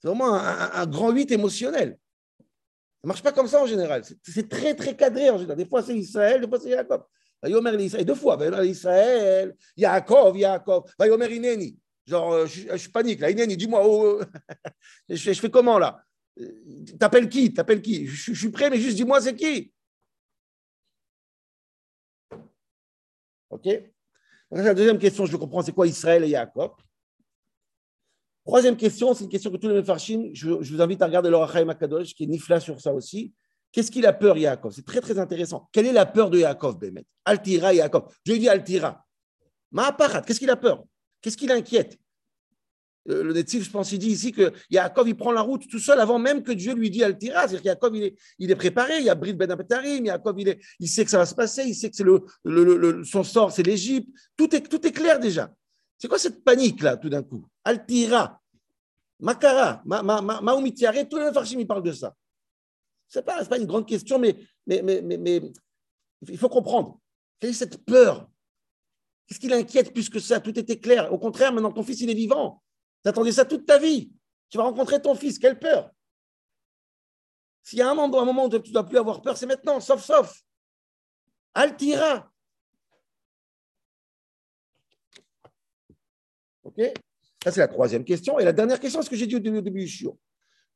C'est 0.00 0.08
vraiment 0.08 0.34
un, 0.34 0.86
grand 0.86 1.10
8 1.10 1.30
émotionnel. 1.30 1.98
Ça 2.38 3.04
ne 3.04 3.08
marche 3.08 3.22
pas 3.22 3.32
comme 3.32 3.46
ça 3.46 3.62
en 3.62 3.66
général. 3.66 4.02
C'est 4.22 4.48
très, 4.48 4.74
très 4.74 4.96
cadré 4.96 5.30
en 5.30 5.38
général. 5.38 5.56
Des 5.56 5.66
fois, 5.66 5.82
c'est 5.82 5.96
Israël, 5.96 6.40
des 6.40 6.48
fois, 6.48 6.60
c'est 6.60 6.70
Yaakov. 6.70 7.04
Yomer 7.48 7.82
Israël. 7.82 8.04
Deux 8.04 8.14
fois, 8.14 8.38
Israël, 8.64 9.56
Yaakov, 9.76 10.36
Yaakov. 10.36 10.92
Va 10.98 11.06
Yomer 11.06 11.34
Ineni. 11.34 11.78
Genre, 12.06 12.32
euh, 12.32 12.46
je, 12.46 12.88
panique 12.88 13.20
là. 13.20 13.30
Ineni, 13.30 13.56
dis-moi, 13.56 13.82
je, 15.08 15.32
fais 15.34 15.50
comment 15.50 15.78
là? 15.78 16.04
T'appelles 16.98 17.28
qui? 17.28 17.52
T'appelles 17.52 17.82
qui? 17.82 18.06
Je, 18.06 18.32
suis 18.32 18.50
prêt, 18.50 18.70
mais 18.70 18.78
juste 18.78 18.96
dis-moi 18.96 19.20
c'est 19.20 19.34
qui? 19.34 19.72
Ok 23.50 23.68
La 24.50 24.74
deuxième 24.74 24.98
question, 24.98 25.26
je 25.26 25.36
comprends, 25.36 25.62
c'est 25.62 25.72
quoi 25.72 25.86
Israël 25.86 26.24
et 26.24 26.28
Yaakov 26.30 26.72
Troisième 28.44 28.76
question, 28.76 29.14
c'est 29.14 29.24
une 29.24 29.30
question 29.30 29.52
que 29.52 29.56
tous 29.56 29.68
les 29.68 29.74
Mefarshim, 29.74 30.30
je, 30.32 30.62
je 30.62 30.74
vous 30.74 30.82
invite 30.82 31.00
à 31.00 31.06
regarder 31.06 31.30
l'Orachaim 31.30 31.68
Akadosh, 31.68 32.12
qui 32.14 32.24
est 32.24 32.26
nifla 32.26 32.58
sur 32.58 32.80
ça 32.80 32.92
aussi. 32.92 33.32
Qu'est-ce 33.72 33.90
qu'il 33.90 34.06
a 34.06 34.12
peur, 34.12 34.36
Yaakov? 34.36 34.72
C'est 34.72 34.84
très, 34.84 35.00
très 35.00 35.18
intéressant. 35.18 35.68
Quelle 35.72 35.86
est 35.86 35.92
la 35.92 36.04
peur 36.04 36.28
de 36.28 36.38
Yaakov, 36.38 36.78
Bémet? 36.78 37.06
Altira, 37.24 37.72
Yaakov. 37.72 38.14
Je 38.24 38.34
dis 38.34 38.48
Altira. 38.48 39.04
Ma'aparat, 39.72 40.20
qu'est-ce 40.20 40.38
qu'il 40.38 40.50
a 40.50 40.56
peur? 40.56 40.84
Qu'est-ce 41.22 41.36
qui 41.36 41.46
l'inquiète 41.46 41.98
euh, 43.08 43.24
le 43.24 43.32
Netziv, 43.32 43.64
je 43.64 43.70
pense, 43.70 43.90
il 43.90 43.98
dit 43.98 44.10
ici 44.10 44.30
que 44.30 44.52
Yaakov, 44.70 45.08
il 45.08 45.16
prend 45.16 45.32
la 45.32 45.40
route 45.40 45.66
tout 45.68 45.80
seul 45.80 45.98
avant 45.98 46.20
même 46.20 46.42
que 46.42 46.52
Dieu 46.52 46.72
lui 46.72 46.88
dit 46.88 47.02
Altira. 47.02 47.40
C'est-à-dire 47.40 47.62
qu'Yaakov, 47.62 47.96
il 47.96 48.02
est, 48.04 48.16
il 48.38 48.50
est 48.50 48.54
préparé. 48.54 48.98
Il 48.98 49.04
y 49.04 49.10
a 49.10 49.16
Brit 49.16 49.32
Ben 49.32 49.50
Apetarim. 49.50 50.04
Yaakov, 50.04 50.38
il, 50.38 50.56
il 50.78 50.88
sait 50.88 51.04
que 51.04 51.10
ça 51.10 51.18
va 51.18 51.26
se 51.26 51.34
passer. 51.34 51.64
Il 51.64 51.74
sait 51.74 51.90
que 51.90 51.96
c'est 51.96 52.04
le, 52.04 52.22
le, 52.44 53.02
son 53.02 53.24
sort, 53.24 53.50
c'est 53.50 53.64
l'Égypte. 53.64 54.08
Tout 54.36 54.54
est, 54.54 54.60
tout 54.60 54.78
clair 54.92 55.18
déjà. 55.18 55.52
C'est 55.98 56.06
quoi 56.06 56.18
cette 56.18 56.44
panique-là, 56.44 56.96
tout 56.96 57.08
d'un 57.08 57.24
coup? 57.24 57.44
Altira, 57.64 58.40
Makara, 59.18 59.82
Maoumitiare, 59.84 61.08
tous 61.08 61.18
les 61.18 61.32
Farshim, 61.32 61.58
ils 61.58 61.66
parlent 61.66 61.82
de 61.82 61.92
ça. 61.92 62.14
Ce 63.12 63.18
n'est 63.18 63.24
pas, 63.26 63.58
une 63.58 63.66
grande 63.66 63.86
question, 63.86 64.18
mais, 64.18 64.34
il 64.66 66.38
faut 66.38 66.48
comprendre. 66.48 66.98
Quelle 67.38 67.50
est 67.50 67.52
cette 67.52 67.84
peur? 67.84 68.26
Qu'est-ce 69.26 69.38
qui 69.38 69.48
l'inquiète 69.48 69.92
plus 69.92 70.08
que 70.08 70.18
ça? 70.18 70.40
Tout 70.40 70.58
était 70.58 70.80
clair. 70.80 71.12
Au 71.12 71.18
contraire, 71.18 71.52
maintenant, 71.52 71.72
ton 71.72 71.82
fils, 71.82 72.00
il 72.00 72.08
est 72.08 72.14
vivant. 72.14 72.62
Tu 73.04 73.10
attendais 73.10 73.32
ça 73.32 73.44
toute 73.44 73.66
ta 73.66 73.78
vie. 73.78 74.10
Tu 74.48 74.56
vas 74.56 74.64
rencontrer 74.64 75.02
ton 75.02 75.14
fils. 75.14 75.38
Quelle 75.38 75.58
peur? 75.58 75.90
S'il 77.62 77.80
y 77.80 77.82
a 77.82 77.90
un 77.90 77.94
moment, 77.94 78.18
un 78.18 78.24
moment 78.24 78.46
où 78.46 78.48
tu 78.48 78.56
ne 78.56 78.72
dois 78.72 78.88
plus 78.88 78.96
avoir 78.96 79.20
peur, 79.20 79.36
c'est 79.36 79.44
maintenant, 79.44 79.78
sauf, 79.78 80.02
sauf. 80.02 80.42
Altira. 81.52 82.32
OK? 86.64 86.80
Ça, 87.44 87.52
c'est 87.52 87.60
la 87.60 87.68
troisième 87.68 88.04
question. 88.04 88.38
Et 88.38 88.44
la 88.44 88.54
dernière 88.54 88.80
question, 88.80 89.02
c'est 89.02 89.06
ce 89.06 89.10
que 89.10 89.16
j'ai 89.16 89.26
dit 89.26 89.36
au 89.36 89.38
début, 89.38 89.80
du 89.80 89.88
show. 89.88 90.18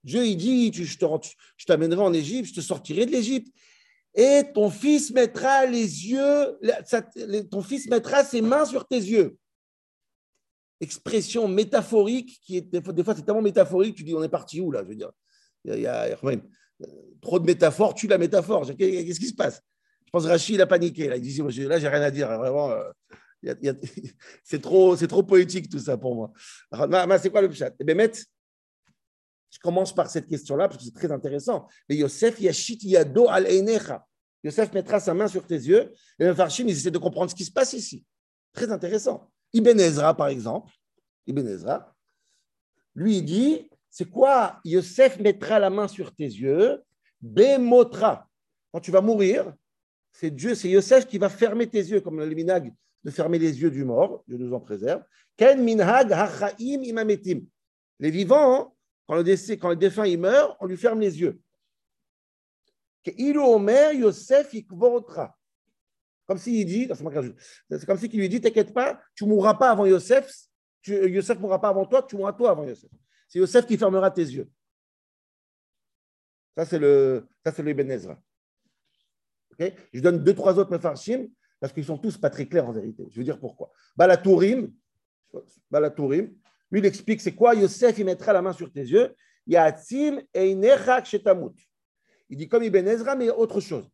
Dieu, 0.06 0.24
il 0.24 0.36
dit, 0.36 0.72
je 0.72 1.66
t'amènerai 1.66 2.00
en 2.00 2.12
Égypte, 2.12 2.48
je 2.48 2.54
te 2.54 2.60
sortirai 2.60 3.06
de 3.06 3.10
l'Égypte 3.10 3.52
et 4.14 4.44
ton 4.54 4.70
fils 4.70 5.10
mettra 5.10 5.66
les 5.66 6.06
yeux, 6.06 6.58
ton 7.50 7.60
fils 7.60 7.88
mettra 7.90 8.22
ses 8.22 8.40
mains 8.40 8.64
sur 8.64 8.86
tes 8.86 8.98
yeux. 8.98 9.36
Expression 10.80 11.48
métaphorique 11.48 12.38
qui 12.40 12.58
est 12.58 12.62
des 12.62 12.80
fois, 13.04 13.16
c'est 13.16 13.24
tellement 13.24 13.42
métaphorique, 13.42 13.96
tu 13.96 14.04
dis 14.04 14.14
on 14.14 14.22
est 14.22 14.28
parti 14.28 14.60
où 14.60 14.70
là 14.70 14.82
Je 14.84 14.90
veux 14.90 14.94
dire, 14.94 15.10
Il 15.64 15.80
y 15.80 15.86
a, 15.88 16.16
trop 17.20 17.40
de 17.40 17.44
métaphores, 17.44 17.94
tue 17.94 18.06
la 18.06 18.18
métaphore. 18.18 18.64
Qu'est-ce 18.78 19.18
qui 19.18 19.26
se 19.26 19.34
passe? 19.34 19.60
Je 20.06 20.10
pense 20.12 20.22
que 20.22 20.28
Rachid, 20.28 20.60
a 20.60 20.66
paniqué. 20.66 21.08
Là. 21.08 21.16
Il 21.16 21.22
dit 21.22 21.64
Là, 21.64 21.80
j'ai 21.80 21.88
rien 21.88 22.02
à 22.02 22.10
dire. 22.12 22.28
Vraiment, 22.38 22.72
c'est 24.44 24.62
trop, 24.62 24.94
trop 24.96 25.22
poétique 25.24 25.68
tout 25.68 25.78
ça 25.78 25.96
pour 25.96 26.14
moi. 26.14 26.32
C'est 27.20 27.30
quoi 27.30 27.42
le 27.42 27.52
chat? 27.52 27.74
Eh 27.80 27.84
bien, 27.84 27.96
je 29.50 29.58
commence 29.58 29.94
par 29.94 30.10
cette 30.10 30.26
question-là 30.26 30.68
parce 30.68 30.78
que 30.78 30.84
c'est 30.84 30.94
très 30.94 31.10
intéressant. 31.10 31.66
Mais 31.88 31.96
Yosef 31.96 32.40
Yashit 32.40 32.82
Yado 32.84 33.28
al 33.28 33.46
Einecha. 33.46 34.04
Yosef 34.44 34.72
mettra 34.72 35.00
sa 35.00 35.14
main 35.14 35.28
sur 35.28 35.46
tes 35.46 35.54
yeux. 35.54 35.92
Et 36.18 36.24
le 36.24 36.34
Farshim, 36.34 36.64
ils 36.68 36.76
essaient 36.76 36.90
de 36.90 36.98
comprendre 36.98 37.30
ce 37.30 37.34
qui 37.34 37.44
se 37.44 37.52
passe 37.52 37.72
ici. 37.72 38.04
Très 38.52 38.70
intéressant. 38.70 39.30
Ibn 39.52 39.78
Ezra, 39.80 40.14
par 40.14 40.28
exemple, 40.28 40.72
Ezra, 41.26 41.94
lui, 42.94 43.18
il 43.18 43.24
dit 43.24 43.70
c'est 43.90 44.10
quoi 44.10 44.60
Yosef 44.64 45.18
mettra 45.20 45.58
la 45.58 45.70
main 45.70 45.88
sur 45.88 46.14
tes 46.14 46.24
yeux, 46.24 46.82
Bemotra. 47.20 48.28
Quand 48.72 48.80
tu 48.80 48.90
vas 48.90 49.00
mourir, 49.00 49.54
c'est 50.12 50.30
Dieu, 50.30 50.54
c'est 50.54 50.68
Yosef 50.68 51.06
qui 51.06 51.18
va 51.18 51.28
fermer 51.28 51.66
tes 51.66 51.78
yeux, 51.78 52.00
comme 52.00 52.18
le 52.18 52.34
minag 52.34 52.72
de 53.02 53.10
fermer 53.10 53.38
les 53.38 53.60
yeux 53.60 53.70
du 53.70 53.84
mort, 53.84 54.22
Dieu 54.26 54.36
nous 54.36 54.52
en 54.52 54.60
préserve. 54.60 55.02
Ken 55.36 55.62
minhag 55.62 56.12
hachaim 56.12 56.82
imametim. 56.82 57.46
Les 58.00 58.10
vivants, 58.10 58.75
quand 59.06 59.14
le, 59.14 59.76
défunt 59.76 60.06
il 60.06 60.18
meurt, 60.18 60.56
on 60.60 60.66
lui 60.66 60.76
ferme 60.76 61.00
les 61.00 61.20
yeux. 61.20 61.40
Omer 63.36 63.92
Yosef 63.92 64.52
Comme 66.26 66.38
s'il 66.38 66.66
dit, 66.66 66.88
c'est 67.70 67.86
comme 67.86 67.98
s'il 67.98 68.18
lui 68.18 68.28
dit, 68.28 68.40
t'inquiète 68.40 68.74
pas, 68.74 69.00
tu 69.14 69.24
ne 69.24 69.28
mourras 69.28 69.54
pas 69.54 69.70
avant 69.70 69.86
Yosef, 69.86 70.28
Yosef 70.86 71.36
ne 71.36 71.42
mourra 71.42 71.60
pas 71.60 71.68
avant 71.68 71.86
toi, 71.86 72.02
tu 72.02 72.16
mourras 72.16 72.32
toi 72.32 72.50
avant 72.50 72.64
Yosef. 72.64 72.90
C'est 73.28 73.38
Yosef 73.38 73.66
qui 73.66 73.78
fermera 73.78 74.10
tes 74.10 74.22
yeux. 74.22 74.50
Ça, 76.56 76.64
c'est 76.64 76.78
le, 76.78 77.28
ça, 77.44 77.52
c'est 77.52 77.62
le 77.62 77.70
Ibn 77.70 77.90
Ezra. 77.90 78.20
Je 79.58 80.00
donne 80.00 80.22
deux, 80.22 80.34
trois 80.34 80.58
autres 80.58 80.70
mefarshim 80.70 81.28
parce 81.60 81.72
qu'ils 81.72 81.84
sont 81.84 81.98
tous 81.98 82.18
pas 82.18 82.30
très 82.30 82.46
clairs 82.46 82.68
en 82.68 82.72
vérité. 82.72 83.06
Je 83.10 83.18
veux 83.18 83.24
dire 83.24 83.38
pourquoi. 83.38 83.70
Balatourim, 83.96 84.72
Balatourim, 85.70 86.34
il 86.78 86.86
explique 86.86 87.20
c'est 87.20 87.34
quoi 87.34 87.54
Yosef, 87.54 87.98
il 87.98 88.04
mettra 88.04 88.32
la 88.32 88.42
main 88.42 88.52
sur 88.52 88.72
tes 88.72 88.80
yeux. 88.80 89.14
Yatim 89.46 90.20
et 90.34 90.56
shetamut. 91.04 91.54
Il 92.28 92.36
dit 92.36 92.48
comme 92.48 92.64
Ibn 92.64 92.86
Ezra, 92.88 93.14
mais 93.14 93.30
autre 93.30 93.60
chose. 93.60 93.88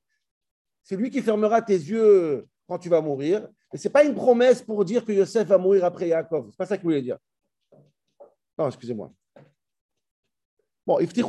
C'est 0.83 0.97
lui 0.97 1.11
qui 1.11 1.21
fermera 1.21 1.61
tes 1.62 1.75
yeux 1.75 2.47
quand 2.67 2.79
tu 2.79 2.89
vas 2.89 3.01
mourir. 3.01 3.47
Et 3.73 3.77
ce 3.77 3.89
n'est 3.89 3.93
pas 3.93 4.05
une 4.05 4.15
promesse 4.15 4.62
pour 4.62 4.85
dire 4.85 5.05
que 5.05 5.12
Yosef 5.12 5.47
va 5.47 5.59
mourir 5.59 5.85
après 5.85 6.09
Yaakov. 6.09 6.47
Ce 6.47 6.49
n'est 6.49 6.57
pas 6.57 6.67
ça 6.67 6.77
qu'il 6.77 6.85
voulait 6.85 7.03
dire. 7.03 7.19
Non, 8.59 8.67
excusez-moi. 8.69 9.12
Bon, 10.87 10.99
il 10.99 11.07
lui 11.07 11.23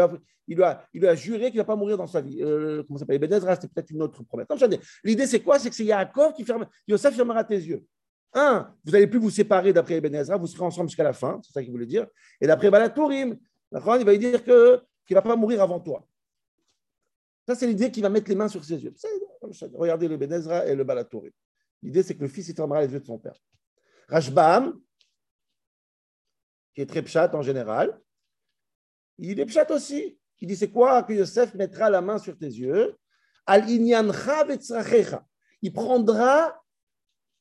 a, 0.00 0.12
il 0.48 0.62
a, 0.62 0.84
il 0.92 1.06
a 1.06 1.14
juré 1.14 1.50
qu'il 1.50 1.58
ne 1.58 1.62
va 1.62 1.64
pas 1.64 1.76
mourir 1.76 1.96
dans 1.96 2.08
sa 2.08 2.20
vie. 2.20 2.42
Euh, 2.42 2.82
comment 2.82 2.98
ça 2.98 3.04
s'appelle? 3.04 3.22
Ibn 3.22 3.34
Ezra, 3.34 3.54
c'était 3.54 3.68
peut-être 3.68 3.90
une 3.90 4.02
autre 4.02 4.22
promesse. 4.24 4.48
L'idée, 5.04 5.26
c'est 5.26 5.40
quoi? 5.40 5.58
C'est 5.58 5.70
que 5.70 5.76
c'est 5.76 5.84
Yaakov 5.84 6.32
qui 6.34 6.44
ferme. 6.44 6.66
Yosef 6.88 7.14
fermera 7.14 7.44
tes 7.44 7.54
yeux. 7.54 7.84
Un, 8.34 8.74
vous 8.84 8.92
n'allez 8.92 9.06
plus 9.06 9.18
vous 9.18 9.30
séparer 9.30 9.72
d'après 9.72 9.98
Ibn 9.98 10.14
Ezra, 10.14 10.36
vous 10.36 10.46
serez 10.46 10.64
ensemble 10.64 10.88
jusqu'à 10.88 11.04
la 11.04 11.12
fin, 11.12 11.40
c'est 11.44 11.52
ça 11.52 11.62
qu'il 11.62 11.70
voulait 11.70 11.86
dire. 11.86 12.06
Et 12.40 12.46
d'après 12.46 12.70
Balatourim, 12.70 13.38
il 13.72 13.80
va 13.80 13.98
lui 13.98 14.18
dire 14.18 14.42
que, 14.42 14.82
qu'il 15.06 15.14
ne 15.14 15.20
va 15.20 15.22
pas 15.22 15.36
mourir 15.36 15.62
avant 15.62 15.80
toi. 15.80 16.06
Ça, 17.46 17.54
c'est 17.54 17.66
l'idée 17.66 17.90
qu'il 17.90 18.02
va 18.02 18.08
mettre 18.08 18.28
les 18.28 18.34
mains 18.34 18.48
sur 18.48 18.64
ses 18.64 18.82
yeux. 18.82 18.94
Regardez 19.74 20.08
le 20.08 20.16
Ben 20.16 20.32
Ezra 20.32 20.66
et 20.66 20.74
le 20.74 20.84
Balatourim. 20.84 21.32
L'idée, 21.82 22.02
c'est 22.02 22.14
que 22.14 22.22
le 22.22 22.28
fils, 22.28 22.48
il 22.48 22.54
fermera 22.54 22.82
les 22.82 22.92
yeux 22.92 23.00
de 23.00 23.04
son 23.04 23.18
père. 23.18 23.36
Rashbam, 24.08 24.80
qui 26.74 26.80
est 26.80 26.86
très 26.86 27.02
pchat 27.02 27.34
en 27.34 27.42
général, 27.42 28.00
il 29.18 29.38
est 29.38 29.46
pchat 29.46 29.70
aussi. 29.70 30.18
Il 30.40 30.48
dit, 30.48 30.56
c'est 30.56 30.70
quoi 30.70 31.04
que 31.04 31.12
Yosef 31.12 31.54
mettra 31.54 31.88
la 31.88 32.00
main 32.00 32.18
sur 32.18 32.36
tes 32.36 32.46
yeux? 32.46 32.96
Al 33.46 33.68
Il 33.68 35.72
prendra 35.72 36.61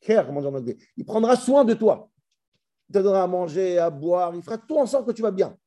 il 0.07 1.05
prendra 1.05 1.35
soin 1.35 1.63
de 1.63 1.73
toi. 1.73 2.09
Il 2.89 2.93
te 2.93 2.99
donnera 2.99 3.23
à 3.23 3.27
manger, 3.27 3.77
à 3.77 3.89
boire, 3.89 4.35
il 4.35 4.41
fera 4.41 4.57
tout 4.57 4.77
en 4.77 4.85
sorte 4.85 5.07
que 5.07 5.11
tu 5.11 5.21
vas 5.21 5.31
bien. 5.31 5.57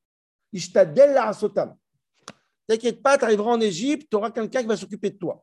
T'inquiète 2.66 3.02
pas, 3.02 3.18
tu 3.18 3.24
arriveras 3.24 3.52
en 3.52 3.60
Égypte, 3.60 4.08
tu 4.10 4.16
auras 4.16 4.30
quelqu'un 4.30 4.62
qui 4.62 4.68
va 4.68 4.76
s'occuper 4.76 5.10
de 5.10 5.18
toi. 5.18 5.42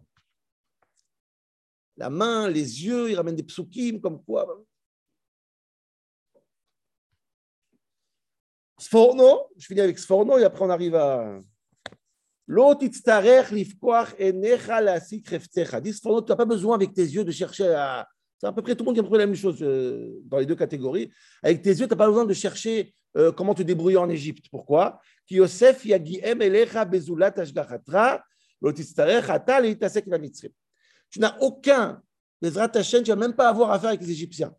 La 1.98 2.10
main, 2.10 2.48
les 2.50 2.86
yeux, 2.86 3.12
il 3.12 3.15
ramène 3.15 3.36
des 3.36 3.43
psukim, 3.43 4.00
comme 4.00 4.24
quoi. 4.24 4.63
Sforno, 8.79 9.48
je 9.57 9.67
finis 9.67 9.81
avec 9.81 10.00
Sforno 10.00 10.39
et 10.39 10.43
après 10.43 10.65
on 10.65 10.69
arrive 10.69 10.95
à. 10.95 11.39
L'autre, 12.48 12.79
Dit 12.79 12.91
Sforno, 15.93 16.21
tu 16.21 16.31
n'as 16.31 16.36
pas 16.36 16.45
besoin 16.45 16.75
avec 16.75 16.93
tes 16.93 17.03
yeux 17.03 17.24
de 17.24 17.31
chercher 17.31 17.67
à 17.75 18.10
c'est 18.41 18.48
à 18.48 18.51
peu 18.51 18.63
près 18.63 18.75
tout 18.75 18.83
le 18.83 18.86
monde 18.88 18.95
qui 18.95 19.01
a 19.01 19.03
pris 19.03 19.19
la 19.19 19.27
même 19.27 19.36
chose 19.36 19.62
euh, 19.62 20.19
dans 20.25 20.39
les 20.39 20.48
deux 20.48 20.55
catégories. 20.55 21.12
Avec 21.43 21.62
tes 21.62 21.69
yeux, 21.69 21.86
tu 21.86 21.91
n'as 21.91 21.95
pas 21.95 22.07
besoin 22.07 22.25
de 22.25 22.33
chercher 22.33 22.91
euh, 23.15 23.31
comment 23.31 23.53
te 23.53 23.62
débrouiller 23.62 23.98
en 23.98 24.10
Égypte. 24.10 24.48
Pourquoi? 24.50 25.00
Tu 25.27 25.39
n'as 31.19 31.38
aucun, 31.39 32.01
Hashem, 32.43 33.03
tu 33.03 33.12
n'as 33.12 33.15
même 33.15 33.36
pas 33.36 33.48
avoir 33.48 33.69
affaire 33.69 33.89
avec 33.89 34.01
les 34.01 34.10
Égyptiens. 34.10 34.55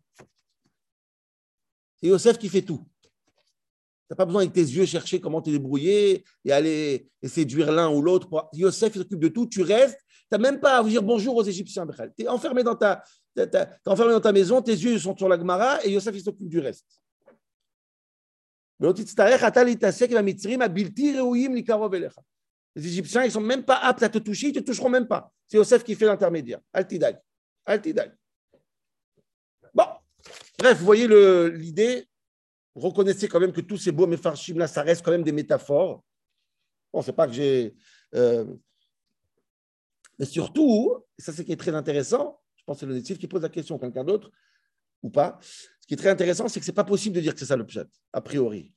C'est 1.99 2.07
Yosef 2.07 2.37
qui 2.37 2.47
fait 2.47 2.61
tout. 2.61 2.87
Tu 3.11 4.11
n'as 4.11 4.15
pas 4.15 4.23
besoin 4.23 4.43
avec 4.43 4.53
tes 4.53 4.61
yeux 4.61 4.85
chercher 4.85 5.19
comment 5.19 5.41
te 5.41 5.49
débrouiller 5.49 6.23
et 6.45 6.53
aller 6.53 7.09
séduire 7.21 7.69
l'un 7.69 7.89
ou 7.89 8.01
l'autre. 8.01 8.47
Yosef 8.53 8.93
s'occupe 8.93 9.19
de 9.19 9.27
tout, 9.27 9.47
tu 9.47 9.61
restes. 9.61 9.99
Tu 10.07 10.27
n'as 10.31 10.37
même 10.37 10.61
pas 10.61 10.77
à 10.77 10.83
dire 10.85 11.03
bonjour 11.03 11.35
aux 11.35 11.43
Égyptiens. 11.43 11.85
Tu 12.17 12.23
es 12.23 12.27
enfermé 12.29 12.63
dans 12.63 12.75
ta, 12.75 13.03
es 13.35 13.49
enfermé 13.85 14.13
dans 14.13 14.21
ta 14.21 14.31
maison, 14.31 14.61
tes 14.61 14.71
yeux 14.71 14.99
sont 14.99 15.15
sur 15.15 15.27
la 15.27 15.37
Gemara 15.37 15.83
et 15.85 15.91
Yosef 15.91 16.15
il 16.15 16.21
s'occupe 16.21 16.49
du 16.49 16.59
reste. 16.59 17.01
Les 22.75 22.87
Égyptiens, 22.87 23.23
ils 23.23 23.27
ne 23.27 23.31
sont 23.31 23.39
même 23.39 23.63
pas 23.63 23.77
aptes 23.77 24.03
à 24.03 24.09
te 24.09 24.17
toucher, 24.17 24.47
ils 24.47 24.55
ne 24.55 24.59
te 24.59 24.65
toucheront 24.65 24.89
même 24.89 25.07
pas. 25.07 25.31
C'est 25.47 25.57
Yosef 25.57 25.83
qui 25.83 25.95
fait 25.95 26.05
l'intermédiaire. 26.05 26.59
Altidag. 26.73 27.19
Altidag. 27.65 28.15
Bon, 29.73 29.85
bref, 30.57 30.77
vous 30.77 30.85
voyez 30.85 31.07
l'idée. 31.49 32.07
Reconnaissez 32.75 33.27
quand 33.27 33.39
même 33.39 33.53
que 33.53 33.61
tous 33.61 33.77
ces 33.77 33.91
beaux 33.91 34.07
méfarchim 34.07 34.57
là, 34.57 34.67
ça 34.67 34.81
reste 34.81 35.05
quand 35.05 35.11
même 35.11 35.23
des 35.23 35.31
métaphores. 35.31 36.03
Bon, 36.91 37.01
c'est 37.01 37.13
pas 37.13 37.27
que 37.27 37.33
j'ai. 37.33 37.75
Euh, 38.15 38.45
mais 40.17 40.25
surtout, 40.25 41.03
ça 41.17 41.31
c'est 41.31 41.45
qui 41.45 41.51
est 41.51 41.57
très 41.57 41.73
intéressant, 41.73 42.39
je 42.63 42.65
pense 42.65 42.77
que 42.77 42.79
c'est 42.79 42.85
le 42.85 42.93
Netziv 42.93 43.17
qui 43.17 43.27
pose 43.27 43.41
la 43.41 43.49
question, 43.49 43.77
quelqu'un 43.77 44.05
d'autre 44.05 44.31
ou 45.01 45.09
pas. 45.09 45.37
Ce 45.41 45.85
qui 45.85 45.95
est 45.95 45.97
très 45.97 46.09
intéressant, 46.09 46.47
c'est 46.47 46.61
que 46.61 46.65
ce 46.65 46.71
n'est 46.71 46.75
pas 46.75 46.85
possible 46.85 47.13
de 47.13 47.19
dire 47.19 47.33
que 47.33 47.39
c'est 47.39 47.45
ça 47.45 47.57
le 47.57 47.65
pshat, 47.65 47.87
a 48.13 48.21
priori. 48.21 48.73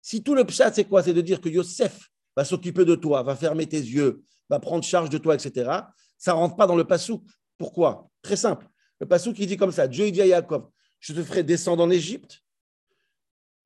Si 0.00 0.22
tout 0.22 0.36
le 0.36 0.44
pshat, 0.44 0.72
c'est 0.72 0.84
quoi? 0.84 1.02
C'est 1.02 1.12
de 1.12 1.20
dire 1.20 1.40
que 1.40 1.48
Yosef 1.48 2.08
va 2.36 2.44
s'occuper 2.44 2.84
de 2.84 2.94
toi, 2.94 3.24
va 3.24 3.34
fermer 3.34 3.66
tes 3.66 3.80
yeux, 3.80 4.22
va 4.48 4.60
prendre 4.60 4.84
charge 4.84 5.10
de 5.10 5.18
toi, 5.18 5.34
etc. 5.34 5.68
Ça 6.16 6.32
ne 6.32 6.36
rentre 6.36 6.54
pas 6.54 6.68
dans 6.68 6.76
le 6.76 6.84
passou. 6.84 7.24
Pourquoi? 7.58 8.08
Très 8.22 8.36
simple. 8.36 8.68
Le 9.00 9.08
passou 9.08 9.32
qui 9.32 9.44
dit 9.44 9.56
comme 9.56 9.72
ça 9.72 9.88
Dieu 9.88 10.08
dit 10.12 10.22
à 10.22 10.26
Yaakov 10.26 10.68
Je 11.00 11.14
te 11.14 11.22
ferai 11.24 11.42
descendre 11.42 11.82
en 11.82 11.90
Égypte, 11.90 12.44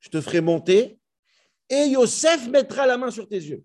je 0.00 0.08
te 0.08 0.22
ferai 0.22 0.40
monter, 0.40 0.98
et 1.68 1.84
Yosef 1.84 2.48
mettra 2.48 2.86
la 2.86 2.96
main 2.96 3.10
sur 3.10 3.28
tes 3.28 3.36
yeux. 3.36 3.62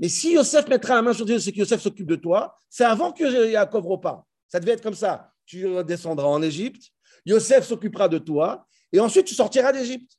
Mais 0.00 0.08
si 0.08 0.32
Yosef 0.32 0.66
mettra 0.66 0.94
la 0.94 1.02
main 1.02 1.12
sur 1.12 1.26
Dieu, 1.26 1.38
c'est 1.38 1.52
que 1.52 1.58
Yosef 1.58 1.82
s'occupe 1.82 2.06
de 2.06 2.16
toi, 2.16 2.56
c'est 2.70 2.84
avant 2.84 3.12
que 3.12 3.50
Yaakov 3.50 3.86
repart. 3.86 4.26
Ça 4.48 4.58
devait 4.58 4.72
être 4.72 4.82
comme 4.82 4.94
ça. 4.94 5.30
Tu 5.44 5.66
descendras 5.84 6.26
en 6.26 6.40
Égypte, 6.40 6.90
Yosef 7.26 7.66
s'occupera 7.66 8.08
de 8.08 8.16
toi, 8.16 8.66
et 8.92 8.98
ensuite 8.98 9.26
tu 9.26 9.34
sortiras 9.34 9.72
d'Égypte. 9.72 10.18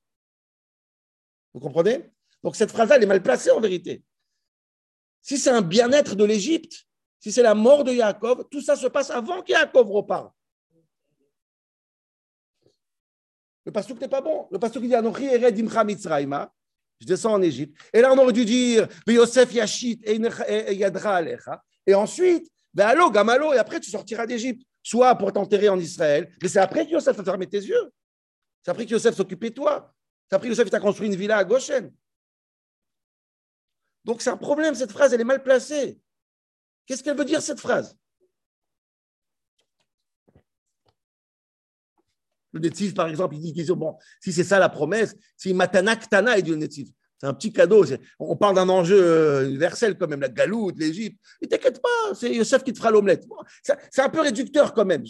Vous 1.52 1.60
comprenez? 1.60 2.12
Donc 2.44 2.56
cette 2.56 2.70
phrase-là, 2.70 2.98
elle 2.98 3.04
est 3.04 3.08
mal 3.08 3.24
placée 3.24 3.50
en 3.50 3.60
vérité. 3.60 4.04
Si 5.24 5.40
c'est 5.40 5.50
un 5.50 5.64
bien-être 5.64 6.16
de 6.16 6.26
l'Égypte, 6.26 6.86
si 7.20 7.32
c'est 7.32 7.44
la 7.44 7.56
mort 7.56 7.84
de 7.84 7.92
Yaakov, 7.92 8.50
tout 8.50 8.62
ça 8.62 8.76
se 8.76 8.86
passe 8.86 9.10
avant 9.10 9.42
que 9.42 9.52
Yaakov 9.52 9.90
repart. 9.90 10.32
Le 13.66 13.72
pastouk 13.72 14.00
n'est 14.00 14.08
pas 14.08 14.22
bon. 14.22 14.48
Le 14.52 14.60
pastouk 14.60 14.84
dit 14.84 14.94
Anochi 14.94 15.26
ered 15.26 15.58
imcha 15.58 15.84
je 17.02 17.06
descends 17.06 17.34
en 17.34 17.42
Égypte. 17.42 17.76
Et 17.92 18.00
là, 18.00 18.14
on 18.14 18.18
aurait 18.18 18.32
dû 18.32 18.46
dire, 18.46 18.88
Yosef 19.08 19.54
Yashit 19.54 20.02
et 20.06 20.76
Yadra 20.76 21.16
Alecha. 21.16 21.62
Et 21.86 21.96
ensuite, 21.96 22.50
Allo, 22.78 23.10
Gamalo, 23.12 23.54
et 23.54 23.58
après, 23.58 23.80
tu 23.80 23.90
sortiras 23.90 24.26
d'Égypte. 24.26 24.66
Soit 24.84 25.14
pour 25.16 25.32
t'enterrer 25.32 25.70
en 25.70 25.78
Israël, 25.78 26.32
mais 26.42 26.48
c'est 26.48 26.60
après 26.60 26.88
que 26.88 26.92
Yosef 26.92 27.20
a 27.20 27.24
fermé 27.24 27.46
tes 27.46 27.60
yeux. 27.60 27.92
C'est 28.64 28.72
après 28.72 28.86
que 28.86 28.92
Yosef 28.92 29.16
s'occupait 29.16 29.50
de 29.50 29.56
toi. 29.56 29.94
C'est 30.28 30.36
après 30.36 30.48
que 30.48 30.54
Yosef 30.54 30.72
t'a 30.72 30.80
construit 30.80 31.08
une 31.08 31.16
villa 31.16 31.38
à 31.38 31.44
Goshen. 31.44 31.94
Donc, 34.04 34.24
c'est 34.24 34.32
un 34.32 34.38
problème, 34.38 34.74
cette 34.74 34.92
phrase, 34.92 35.14
elle 35.14 35.22
est 35.22 35.26
mal 35.26 35.44
placée. 35.44 36.00
Qu'est-ce 36.88 37.04
qu'elle 37.04 37.16
veut 37.16 37.26
dire, 37.26 37.44
cette 37.44 37.60
phrase? 37.60 37.96
Le 42.54 42.60
Netziv, 42.60 42.94
par 42.94 43.08
exemple, 43.08 43.36
il 43.36 43.54
dit 43.54 43.66
bon, 43.72 43.96
si 44.20 44.34
c'est 44.34 44.44
ça 44.44 44.60
la 44.60 44.70
promesse, 44.70 45.16
si 45.38 45.54
Matana 45.54 45.96
Ktana 45.96 46.38
est 46.38 46.42
du 46.42 46.56
Netziv. 46.56 46.90
C'est 47.22 47.28
un 47.28 47.36
petit 47.36 47.54
cadeau. 47.54 47.86
On 48.18 48.36
parle 48.36 48.56
d'un 48.56 48.68
enjeu 48.68 49.00
euh, 49.00 49.48
universel 49.48 49.96
quand 49.96 50.08
même, 50.08 50.22
la 50.22 50.30
galoute, 50.30 50.76
l'Égypte. 50.80 51.22
Mais 51.40 51.48
t'inquiète 51.48 51.80
pas, 51.80 52.16
c'est 52.16 52.34
Youssef 52.34 52.64
qui 52.64 52.74
te 52.74 52.80
fera 52.80 52.90
l'omelette. 52.90 53.28
c'est 53.62 54.02
un 54.02 54.10
peu 54.10 54.22
réducteur 54.22 54.74
quand 54.74 54.86
même. 54.86 55.04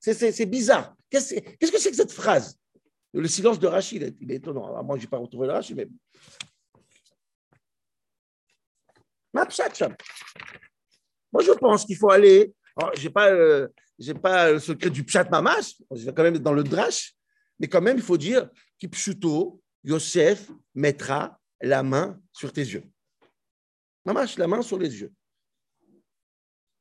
C'est 0.00 0.46
bizarre. 0.46 0.96
Qu'est-ce 1.08 1.34
que 1.34 1.78
c'est 1.78 1.90
que 1.90 1.96
cette 1.96 2.10
phrase? 2.10 2.58
Le 3.14 3.28
silence 3.28 3.60
de 3.60 3.68
Rachid, 3.68 4.16
il 4.20 4.32
est 4.32 4.36
étonnant. 4.36 4.82
moi, 4.82 4.96
je 4.96 5.02
n'ai 5.02 5.08
pas 5.08 5.18
retrouvé 5.18 5.46
le 5.46 5.52
Rachid, 5.52 5.76
mais. 5.76 5.88
Moi, 9.32 9.46
je 11.44 11.52
pense 11.52 11.84
qu'il 11.84 11.96
faut 11.96 12.10
aller. 12.10 12.52
Je 12.94 13.04
n'ai 13.04 13.10
pas, 13.10 13.30
euh, 13.30 13.68
pas 14.22 14.52
le 14.52 14.58
secret 14.58 14.90
du 14.90 15.04
pshat 15.04 15.24
mamash. 15.24 15.74
Je 15.90 16.04
vais 16.04 16.14
quand 16.14 16.22
même 16.22 16.38
dans 16.38 16.52
le 16.52 16.62
drash. 16.62 17.14
Mais 17.58 17.66
quand 17.66 17.80
même, 17.80 17.96
il 17.96 18.02
faut 18.02 18.16
dire 18.16 18.48
qu'Ipshuto, 18.78 19.60
Yosef 19.82 20.50
mettra 20.74 21.40
la 21.60 21.82
main 21.82 22.20
sur 22.32 22.52
tes 22.52 22.62
yeux. 22.62 22.84
Mamash, 24.04 24.38
la 24.38 24.46
main 24.46 24.62
sur 24.62 24.78
les 24.78 25.00
yeux. 25.00 25.12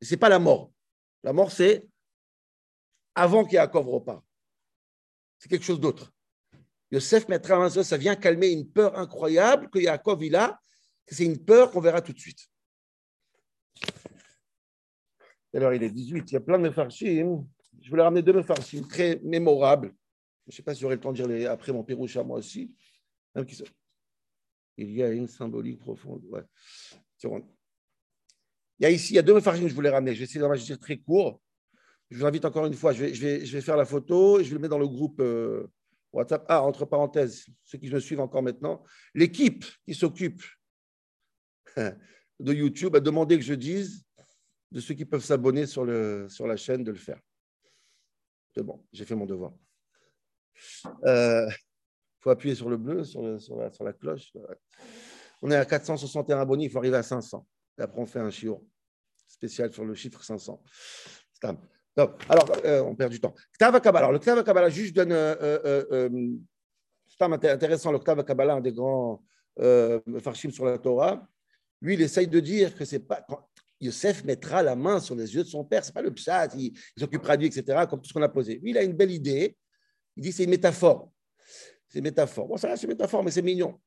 Ce 0.01 0.11
n'est 0.11 0.17
pas 0.17 0.29
la 0.29 0.39
mort. 0.39 0.71
La 1.23 1.33
mort, 1.33 1.51
c'est 1.51 1.87
avant 3.15 3.43
qu'Yaakov 3.43 3.89
repart. 3.89 4.23
C'est 5.39 5.49
quelque 5.49 5.65
chose 5.65 5.79
d'autre. 5.79 6.11
Yosef 6.91 7.27
mettra 7.27 7.55
la 7.55 7.61
main 7.61 7.69
sur 7.69 7.83
ça 7.83 7.97
vient 7.97 8.15
calmer 8.15 8.49
une 8.49 8.69
peur 8.69 8.97
incroyable 8.97 9.69
que 9.69 9.79
Yaakov 9.79 10.23
il 10.23 10.35
a. 10.35 10.59
C'est 11.07 11.25
une 11.25 11.43
peur 11.43 11.71
qu'on 11.71 11.81
verra 11.81 12.01
tout 12.01 12.13
de 12.13 12.19
suite. 12.19 12.47
Alors, 15.57 15.73
il 15.73 15.81
est 15.81 15.89
18. 15.89 16.29
Il 16.29 16.33
y 16.35 16.37
a 16.37 16.39
plein 16.39 16.59
de 16.59 16.63
mefarshim. 16.63 17.43
Je 17.81 17.89
voulais 17.89 18.03
ramener 18.03 18.21
deux 18.21 18.33
mefarshim 18.33 18.87
très 18.87 19.19
mémorables. 19.23 19.91
Je 20.45 20.51
ne 20.51 20.55
sais 20.55 20.61
pas 20.61 20.75
si 20.75 20.81
j'aurai 20.81 20.95
le 20.95 21.01
temps 21.01 21.11
de 21.11 21.25
dire 21.25 21.49
après 21.49 21.73
mon 21.73 21.83
pérouche 21.83 22.15
à 22.15 22.23
moi 22.23 22.37
aussi. 22.37 22.71
Il 24.77 24.91
y 24.91 25.01
a 25.01 25.09
une 25.09 25.25
symbolique 25.27 25.79
profonde. 25.79 26.21
Il 27.23 27.39
y 28.79 28.85
a 28.85 28.91
ici, 28.91 29.13
il 29.13 29.15
y 29.15 29.19
a 29.19 29.23
deux 29.23 29.33
mefarshim 29.33 29.63
que 29.63 29.69
je 29.69 29.73
voulais 29.73 29.89
ramener. 29.89 30.13
Je 30.13 30.19
vais 30.19 30.25
essayer 30.25 30.39
de 30.39 30.55
dire 30.57 30.77
très 30.77 30.97
court. 30.97 31.41
Je 32.11 32.19
vous 32.19 32.25
invite 32.25 32.45
encore 32.45 32.67
une 32.67 32.75
fois, 32.75 32.93
je 32.93 33.03
vais 33.03 33.61
faire 33.61 33.77
la 33.77 33.85
photo 33.85 34.39
et 34.39 34.43
je 34.43 34.49
vais 34.49 34.55
le 34.55 34.61
mettre 34.61 34.75
dans 34.75 34.79
le 34.79 34.87
groupe 34.87 35.19
euh, 35.21 35.67
WhatsApp. 36.13 36.45
Ah, 36.47 36.61
entre 36.61 36.85
parenthèses, 36.85 37.47
ceux 37.63 37.79
qui 37.79 37.89
me 37.89 37.99
suivent 37.99 38.19
encore 38.21 38.43
maintenant, 38.43 38.83
l'équipe 39.15 39.65
qui 39.85 39.95
s'occupe 39.95 40.43
de 41.75 42.53
YouTube 42.53 42.95
a 42.95 42.99
demandé 42.99 43.37
que 43.37 43.43
je 43.43 43.55
dise 43.55 44.06
de 44.71 44.79
ceux 44.79 44.93
qui 44.93 45.05
peuvent 45.05 45.24
s'abonner 45.24 45.65
sur, 45.65 45.86
sur 46.29 46.47
la 46.47 46.57
chaîne 46.57 46.83
de 46.83 46.91
le 46.91 46.97
faire. 46.97 47.19
C'est 48.53 48.63
bon, 48.63 48.83
j'ai 48.91 49.05
fait 49.05 49.15
mon 49.15 49.25
devoir. 49.25 49.53
Il 50.86 51.09
euh, 51.09 51.50
faut 52.19 52.29
appuyer 52.29 52.55
sur 52.55 52.69
le 52.69 52.77
bleu, 52.77 53.03
sur, 53.03 53.21
la, 53.21 53.39
sur 53.39 53.83
la, 53.83 53.93
cloche. 53.93 54.33
On 55.41 55.51
est 55.51 55.55
à 55.55 55.65
461 55.65 56.39
abonnés, 56.39 56.65
il 56.65 56.71
faut 56.71 56.79
arriver 56.79 56.97
à 56.97 57.03
500. 57.03 57.45
Et 57.77 57.81
après, 57.81 58.01
on 58.01 58.05
fait 58.05 58.19
un 58.19 58.31
chiot 58.31 58.67
spécial 59.27 59.71
sur 59.71 59.86
le 59.86 59.93
chiffre 59.93 60.24
500. 60.24 60.62
Alors, 62.29 62.51
euh, 62.65 62.81
on 62.81 62.95
perd 62.95 63.12
du 63.12 63.19
temps. 63.19 63.33
Alors, 63.59 64.12
le 64.12 64.19
Ktav 64.19 64.43
Kabbalah, 64.43 64.69
juste 64.69 64.95
donne. 64.95 65.12
Euh, 65.12 66.09
c'est 67.07 67.24
intéressant, 67.24 67.91
le 67.91 68.00
Ktav 68.00 68.24
Kabbalah, 68.24 68.55
un 68.55 68.62
des 68.62 68.74
grands 68.74 69.24
farshim 70.19 70.51
sur 70.51 70.65
la 70.65 70.77
Torah. 70.77 71.27
Lui, 71.81 71.93
il 71.93 72.01
essaye 72.01 72.27
de 72.27 72.39
dire 72.39 72.75
que 72.75 72.86
c'est 72.86 73.00
pas. 73.00 73.25
Yosef 73.79 74.24
mettra 74.24 74.63
la 74.63 74.75
main 74.75 75.00
sur 75.00 75.15
les 75.15 75.36
yeux 75.36 75.43
de 75.43 75.50
son 75.50 75.63
père, 75.63 75.86
c'est 75.86 75.93
pas 75.93 76.01
le 76.01 76.13
pshat, 76.13 76.50
il, 76.55 76.74
s'occupera 76.98 77.38
de 77.38 77.43
lui, 77.43 77.48
etc., 77.48 77.86
comme 77.89 78.01
tout 78.01 78.07
ce 78.07 78.13
qu'on 78.13 78.22
a 78.22 78.29
posé. 78.29 78.60
Lui, 78.60 78.72
il 78.72 78.77
a 78.77 78.84
une 78.84 78.93
belle 78.93 79.12
idée, 79.12 79.55
il 80.15 80.24
dit 80.24 80.31
c'est 80.31 80.46
une 80.46 80.50
métaphore. 80.50 81.12
C'est 81.88 82.00
une 82.00 82.05
métaphore. 82.05 82.48
Bon, 82.48 82.57
ça 82.57 82.75
c'est 82.75 82.84
une 82.84 82.89
métaphore, 82.93 83.24
mais 83.24 83.31
c'est 83.31 83.41
mignon. 83.41 83.79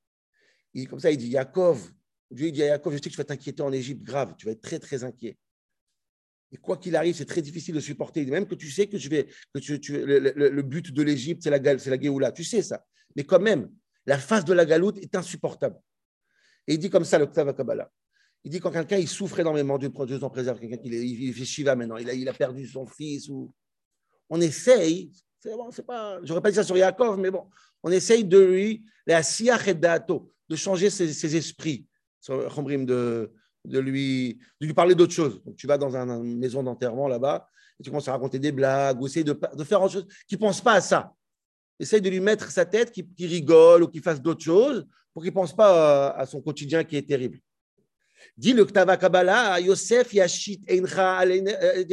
Il, 0.72 0.88
comme 0.88 1.00
ça, 1.00 1.10
il 1.10 1.16
dit 1.16 1.28
Yaakov. 1.28 1.92
Dieu 2.30 2.52
dit 2.52 2.60
Yaakov, 2.60 2.92
je 2.92 2.98
sais 2.98 3.04
que 3.04 3.08
tu 3.10 3.16
vas 3.16 3.24
t'inquiéter 3.24 3.62
en 3.62 3.72
Égypte, 3.72 4.02
grave, 4.02 4.34
tu 4.38 4.46
vas 4.46 4.52
être 4.52 4.60
très, 4.60 4.78
très 4.78 5.02
inquiet. 5.02 5.36
Et 6.52 6.56
quoi 6.56 6.76
qu'il 6.76 6.96
arrive, 6.96 7.14
c'est 7.14 7.26
très 7.26 7.42
difficile 7.42 7.74
de 7.74 7.80
supporter. 7.80 8.24
Même 8.26 8.46
que 8.46 8.54
tu 8.54 8.70
sais 8.70 8.88
que, 8.88 8.98
je 8.98 9.08
vais, 9.08 9.26
que 9.54 9.60
tu, 9.60 9.80
tu, 9.80 10.04
le, 10.04 10.62
but 10.62 10.92
de 10.92 11.02
l'Égypte, 11.02 11.42
c'est 11.42 11.50
la, 11.50 11.58
la 11.58 12.00
Géoula. 12.00 12.32
Tu 12.32 12.42
sais 12.42 12.62
ça. 12.62 12.84
Mais 13.14 13.22
quand 13.24 13.38
même, 13.38 13.70
la 14.06 14.18
face 14.18 14.44
de 14.44 14.52
la 14.52 14.64
galoute 14.64 14.98
est 14.98 15.14
insupportable. 15.14 15.78
Et 16.66 16.74
il 16.74 16.78
dit 16.78 16.90
comme 16.90 17.04
ça, 17.04 17.18
le 17.18 17.26
Ktav 17.26 17.54
Kabbalah. 17.54 17.90
Il 18.44 18.50
dit 18.50 18.60
quand 18.60 18.70
quelqu'un 18.70 18.96
il 18.96 19.08
souffre 19.08 19.38
énormément, 19.40 19.76
Dieu, 19.76 19.90
Dieu 20.06 20.24
en 20.24 20.30
préserve, 20.30 20.58
quelqu'un 20.58 20.78
qui 20.78 20.88
il 20.88 21.34
fait 21.34 21.44
Shiva 21.44 21.76
maintenant, 21.76 21.98
il 21.98 22.28
a, 22.28 22.32
perdu 22.32 22.66
son 22.66 22.86
fils, 22.86 23.28
on 24.30 24.40
essaye, 24.40 25.12
c'est 25.40 25.50
bon, 25.50 25.70
c'est 25.70 25.84
pas, 25.84 26.18
j'aurais 26.22 26.50
dit 26.50 26.54
ça 26.54 26.64
sur 26.64 26.76
Yaakov, 26.76 27.18
mais 27.18 27.30
bon, 27.30 27.46
on 27.82 27.90
essaye 27.90 28.24
de 28.24 28.38
lui, 28.38 28.84
de 29.06 30.56
changer 30.56 30.90
ses, 30.90 31.36
esprits, 31.36 31.86
de, 32.28 33.32
de, 33.64 33.78
lui, 33.78 34.38
de 34.60 34.66
lui 34.66 34.74
parler 34.74 34.94
d'autre 34.94 35.12
chose. 35.12 35.42
Tu 35.56 35.66
vas 35.66 35.76
dans 35.76 35.94
une 35.96 36.38
maison 36.38 36.62
d'enterrement 36.62 37.08
là-bas, 37.08 37.48
tu 37.82 37.90
commences 37.90 38.08
à 38.08 38.12
raconter 38.12 38.38
des 38.38 38.52
blagues, 38.52 39.00
ou 39.00 39.06
essayer 39.06 39.24
de, 39.24 39.34
faire 39.64 39.82
autre 39.82 39.92
chose, 39.92 40.06
qui 40.28 40.36
ne 40.36 40.40
pense 40.40 40.60
pas 40.60 40.74
à 40.74 40.80
ça. 40.80 41.14
Essaye 41.78 42.00
de 42.00 42.10
lui 42.10 42.20
mettre 42.20 42.50
sa 42.50 42.64
tête, 42.64 42.92
qui, 42.92 43.26
rigole 43.26 43.82
ou 43.82 43.88
qui 43.88 44.00
fasse 44.00 44.20
d'autres 44.20 44.44
choses, 44.44 44.86
pour 45.12 45.22
qu'il 45.22 45.30
ne 45.30 45.34
pense 45.34 45.54
pas 45.54 46.10
à 46.10 46.26
son 46.26 46.40
quotidien 46.40 46.84
qui 46.84 46.96
est 46.96 47.06
terrible. 47.06 47.38
Dit 48.36 48.52
le 48.52 48.64
Ktava 48.64 48.96
Kabbalah, 48.96 49.60
Yosef 49.60 50.12
Yashit 50.12 50.62
euh, 50.70 51.84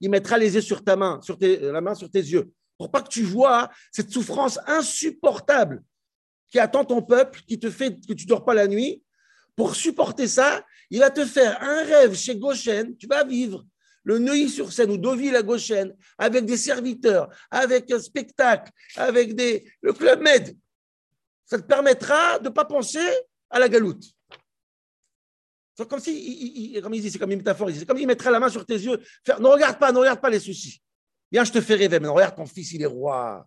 il 0.00 0.10
mettra 0.10 0.38
les 0.38 0.54
yeux 0.54 0.60
sur 0.60 0.82
ta 0.84 0.96
main, 0.96 1.20
sur 1.22 1.38
tes, 1.38 1.58
la 1.58 1.80
main 1.80 1.94
sur 1.94 2.10
tes 2.10 2.20
yeux, 2.20 2.50
pour 2.78 2.90
pas 2.90 3.02
que 3.02 3.08
tu 3.08 3.22
vois 3.22 3.70
cette 3.92 4.10
souffrance 4.10 4.58
insupportable 4.66 5.82
qui 6.50 6.58
attend 6.58 6.84
ton 6.84 7.02
peuple, 7.02 7.40
qui 7.46 7.58
te 7.58 7.70
fait 7.70 7.94
que 8.06 8.12
tu 8.12 8.26
dors 8.26 8.44
pas 8.44 8.54
la 8.54 8.66
nuit. 8.66 9.02
Pour 9.56 9.76
supporter 9.76 10.26
ça, 10.26 10.64
il 10.90 11.00
va 11.00 11.10
te 11.10 11.24
faire 11.24 11.62
un 11.62 11.84
rêve 11.84 12.14
chez 12.14 12.36
Goshen, 12.36 12.96
tu 12.96 13.06
vas 13.06 13.24
vivre 13.24 13.64
le 14.04 14.18
Neuilly-sur-Seine 14.18 14.90
ou 14.90 14.96
Deauville 14.96 15.36
à 15.36 15.42
Goshen, 15.42 15.94
avec 16.18 16.44
des 16.44 16.56
serviteurs, 16.56 17.28
avec 17.50 17.90
un 17.90 17.98
spectacle, 17.98 18.72
avec 18.96 19.34
des, 19.34 19.70
le 19.82 19.92
Club 19.92 20.22
Med. 20.22 20.56
Ça 21.44 21.58
te 21.58 21.66
permettra 21.66 22.38
de 22.38 22.44
ne 22.44 22.54
pas 22.54 22.64
penser 22.64 23.06
à 23.50 23.58
la 23.58 23.68
galoute. 23.68 24.04
Comme 25.88 26.00
si, 26.00 26.78
comme 26.82 26.94
il 26.94 27.02
dit, 27.02 27.10
c'est 27.10 27.18
comme 27.18 27.30
une 27.30 27.38
métaphore, 27.38 27.70
c'est 27.72 27.86
comme 27.86 27.98
il 27.98 28.06
mettrait 28.06 28.30
la 28.30 28.40
main 28.40 28.48
sur 28.48 28.64
tes 28.66 28.74
yeux. 28.74 29.00
Faire, 29.24 29.40
ne 29.40 29.46
regarde 29.46 29.78
pas, 29.78 29.92
ne 29.92 29.98
regarde 29.98 30.20
pas 30.20 30.30
les 30.30 30.40
soucis. 30.40 30.80
Viens, 31.30 31.44
je 31.44 31.52
te 31.52 31.60
fais 31.60 31.74
rêver, 31.74 32.00
mais 32.00 32.08
regarde 32.08 32.36
ton 32.36 32.46
fils, 32.46 32.72
il 32.72 32.82
est 32.82 32.86
roi. 32.86 33.46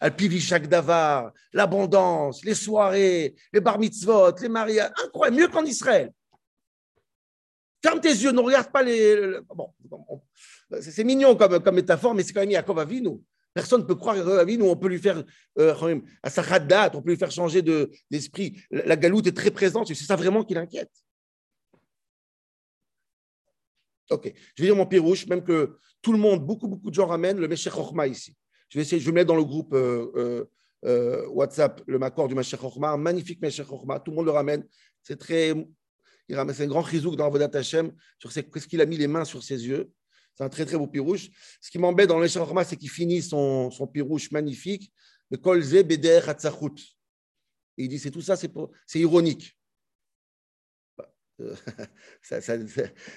Alpivishak 0.00 0.68
Davar, 0.68 1.32
l'abondance, 1.52 2.44
les 2.44 2.54
soirées, 2.54 3.34
les 3.52 3.60
bar 3.60 3.78
mitzvot, 3.78 4.34
les 4.40 4.48
mariages, 4.48 4.90
incroyable, 5.04 5.36
mieux 5.36 5.48
qu'en 5.48 5.64
Israël. 5.64 6.12
Ferme 7.82 8.00
tes 8.00 8.08
yeux, 8.08 8.32
ne 8.32 8.40
regarde 8.40 8.70
pas 8.70 8.82
les. 8.82 9.38
Bon, 9.54 9.72
c'est 10.80 11.04
mignon 11.04 11.36
comme, 11.36 11.60
comme 11.60 11.74
métaphore, 11.74 12.14
mais 12.14 12.22
c'est 12.22 12.32
quand 12.32 12.40
même 12.40 12.50
Yaakov 12.50 12.78
Avinu. 12.78 13.20
Personne 13.54 13.80
ne 13.80 13.86
peut 13.86 13.94
croire 13.94 14.16
à 14.16 14.40
Avinu, 14.40 14.62
on 14.62 14.76
peut 14.76 14.88
lui 14.88 14.98
faire 14.98 15.24
euh, 15.58 16.00
à 16.22 16.30
sa 16.30 16.58
date, 16.58 16.94
on 16.94 17.02
peut 17.02 17.10
lui 17.10 17.16
faire 17.16 17.30
changer 17.30 17.62
d'esprit. 18.10 18.60
la 18.70 18.96
galoute 18.96 19.26
est 19.26 19.36
très 19.36 19.50
présente, 19.50 19.88
c'est 19.88 19.94
ça 19.94 20.16
vraiment 20.16 20.44
qui 20.44 20.54
l'inquiète. 20.54 20.90
Ok, 24.10 24.32
je 24.54 24.62
vais 24.62 24.68
dire 24.68 24.76
mon 24.76 24.86
pirouche, 24.86 25.26
même 25.26 25.42
que 25.42 25.76
tout 26.00 26.12
le 26.12 26.18
monde, 26.18 26.44
beaucoup, 26.44 26.68
beaucoup 26.68 26.90
de 26.90 26.94
gens 26.94 27.06
ramènent 27.06 27.38
le 27.38 27.48
Meshech 27.48 27.72
Chochma 27.72 28.06
ici. 28.06 28.36
Je 28.68 28.78
vais 28.78 28.82
essayer, 28.82 29.00
je 29.00 29.10
vais 29.10 29.24
dans 29.24 29.36
le 29.36 29.44
groupe 29.44 29.74
euh, 29.74 30.10
euh, 30.16 30.44
euh, 30.84 31.26
WhatsApp 31.28 31.82
le 31.86 31.98
Makor 31.98 32.28
du 32.28 32.34
Meshech 32.34 32.60
Chochma, 32.60 32.90
un 32.90 32.96
magnifique 32.96 33.40
Meshech 33.42 33.66
Chochma, 33.66 34.00
tout 34.00 34.10
le 34.10 34.16
monde 34.16 34.26
le 34.26 34.32
ramène. 34.32 34.66
C'est 35.02 35.18
très, 35.18 35.54
il 36.28 36.36
ramène, 36.36 36.54
c'est 36.54 36.64
un 36.64 36.68
grand 36.68 36.84
chizouk 36.84 37.16
dans 37.16 37.28
Vodat 37.28 37.50
Hashem 37.52 37.92
sur 38.18 38.32
ce 38.32 38.40
qu'il 38.40 38.80
a 38.80 38.86
mis 38.86 38.96
les 38.96 39.08
mains 39.08 39.24
sur 39.24 39.42
ses 39.42 39.66
yeux. 39.66 39.90
C'est 40.34 40.44
un 40.44 40.48
très 40.48 40.64
très 40.64 40.78
beau 40.78 40.86
pirouche. 40.86 41.28
Ce 41.60 41.70
qui 41.70 41.78
m'embête 41.78 42.08
dans 42.08 42.16
le 42.16 42.22
Meshech 42.22 42.42
Chochma, 42.42 42.64
c'est 42.64 42.76
qu'il 42.76 42.90
finit 42.90 43.22
son, 43.22 43.70
son 43.70 43.86
pirouche 43.86 44.30
magnifique, 44.30 44.92
le 45.30 45.36
Kolze 45.36 45.82
Beder 45.84 46.20
Hatzachut. 46.26 46.78
Et 47.76 47.84
il 47.84 47.88
dit, 47.88 47.98
c'est 47.98 48.10
tout 48.10 48.22
ça, 48.22 48.36
c'est 48.36 48.98
ironique. 48.98 49.57
ça, 52.22 52.40
ça, 52.40 52.56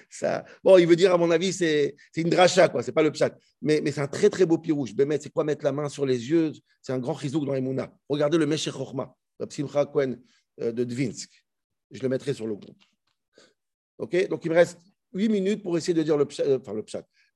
ça, 0.10 0.46
bon, 0.64 0.78
il 0.78 0.88
veut 0.88 0.96
dire, 0.96 1.14
à 1.14 1.18
mon 1.18 1.32
avis, 1.32 1.54
c'est 1.54 1.96
une 2.16 2.30
dracha, 2.30 2.70
quoi. 2.70 2.84
C'est 2.84 2.92
pas 2.92 3.04
le 3.04 3.12
pshat. 3.12 3.38
Mais, 3.62 3.82
mais 3.82 3.92
c'est 3.92 4.02
un 4.02 4.08
très, 4.08 4.30
très 4.30 4.46
beau 4.46 4.58
pirouche. 4.58 4.92
c'est 5.20 5.32
quoi 5.32 5.44
mettre 5.44 5.64
la 5.64 5.72
main 5.72 5.90
sur 5.90 6.06
les 6.06 6.30
yeux? 6.30 6.52
C'est 6.82 6.94
un 6.94 7.00
grand 7.00 7.18
chizouk 7.18 7.46
dans 7.46 7.54
les 7.54 7.62
mounas. 7.62 7.92
Regardez 8.10 8.38
le 8.38 8.46
Meshech 8.46 8.74
Chochma, 8.74 9.16
Simcha 9.50 9.86
Cohen 9.86 10.18
euh, 10.62 10.72
de 10.72 10.84
Dvinsk. 10.84 11.30
Je 11.92 12.02
le 12.02 12.10
mettrai 12.10 12.34
sur 12.34 12.48
le 12.48 12.56
groupe. 12.56 12.82
OK? 13.98 14.28
Donc, 14.28 14.46
il 14.46 14.52
me 14.52 14.56
reste 14.56 14.80
8 15.14 15.30
minutes 15.30 15.64
pour 15.64 15.78
essayer 15.78 15.94
de 15.94 16.04
dire 16.04 16.18
le 16.18 16.26
pshat. 16.26 16.44
Euh, 16.44 16.60
enfin, 16.60 16.74
le. 16.74 16.84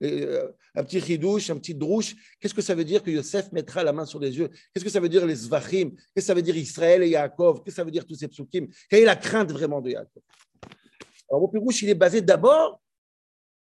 Euh, 0.03 0.51
un 0.75 0.83
petit 0.83 0.99
chidouche, 0.99 1.49
un 1.49 1.57
petit 1.57 1.73
drouche. 1.73 2.15
Qu'est-ce 2.39 2.53
que 2.53 2.61
ça 2.61 2.75
veut 2.75 2.83
dire 2.83 3.01
que 3.01 3.09
Yosef 3.09 3.51
mettra 3.53 3.83
la 3.83 3.93
main 3.93 4.05
sur 4.05 4.19
les 4.19 4.37
yeux? 4.37 4.49
Qu'est-ce 4.73 4.83
que 4.83 4.91
ça 4.91 4.99
veut 4.99 5.09
dire 5.09 5.25
les 5.25 5.35
zvachim? 5.35 5.91
Qu'est-ce 5.91 6.13
que 6.13 6.21
ça 6.21 6.33
veut 6.33 6.41
dire 6.41 6.57
Israël 6.57 7.01
et 7.03 7.09
Yaakov? 7.09 7.63
Qu'est-ce 7.63 7.75
que 7.75 7.81
ça 7.81 7.83
veut 7.83 7.91
dire 7.91 8.05
tous 8.05 8.15
ces 8.15 8.27
psukim? 8.27 8.67
Quelle 8.89 9.03
est 9.03 9.05
la 9.05 9.15
crainte 9.15 9.51
vraiment 9.51 9.81
de 9.81 9.91
Yaakov? 9.91 10.21
Alors, 11.29 11.41
mon 11.41 11.47
Pirouche, 11.47 11.81
il 11.81 11.89
est 11.89 11.95
basé 11.95 12.21
d'abord 12.21 12.81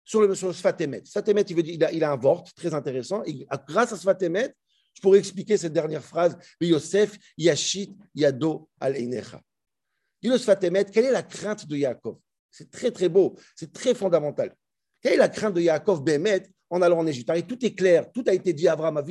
sur 0.05 0.23
le, 0.23 0.35
sur 0.35 0.55
Sfatemet. 0.55 1.03
Sfatemet, 1.05 1.43
il, 1.43 2.05
a, 2.05 2.13
un 2.13 2.17
vort 2.17 2.45
très 2.55 2.75
intéressant. 2.75 3.23
Et 3.25 3.47
grâce 3.67 3.93
à 3.93 3.97
Sfatemet, 3.97 4.55
je 4.95 5.01
pourrais 5.01 5.19
expliquer 5.19 5.57
cette 5.57 5.73
dernière 5.73 6.03
phrase. 6.03 6.37
Yosef, 6.61 7.17
Yashit, 7.37 7.97
Yado, 8.15 8.69
al 8.81 8.97
Einecha. 8.97 9.41
Dis-le 10.23 10.39
Sfatemet, 10.39 10.85
quelle 10.87 11.07
est 11.07 11.13
la 11.13 11.23
crainte 11.23 11.67
de 11.67 11.77
Yaakov? 11.77 12.17
C'est 12.51 12.71
très 12.71 12.91
très 12.91 13.09
beau, 13.09 13.37
c'est 13.55 13.73
très 13.73 13.95
fondamental. 13.95 14.55
Quelle 15.01 15.15
est 15.15 15.19
la 15.19 15.29
crainte 15.29 15.55
de 15.55 15.61
Yaakov 15.61 16.03
Behemet 16.03 16.43
en 16.69 16.83
allant 16.83 16.99
en 16.99 17.07
Égypte? 17.07 17.31
Tout 17.47 17.65
est 17.65 17.75
clair, 17.75 18.11
tout 18.13 18.25
a 18.27 18.35
été 18.35 18.53
dit 18.53 18.69
à 18.69 18.73
Abraham 18.73 19.03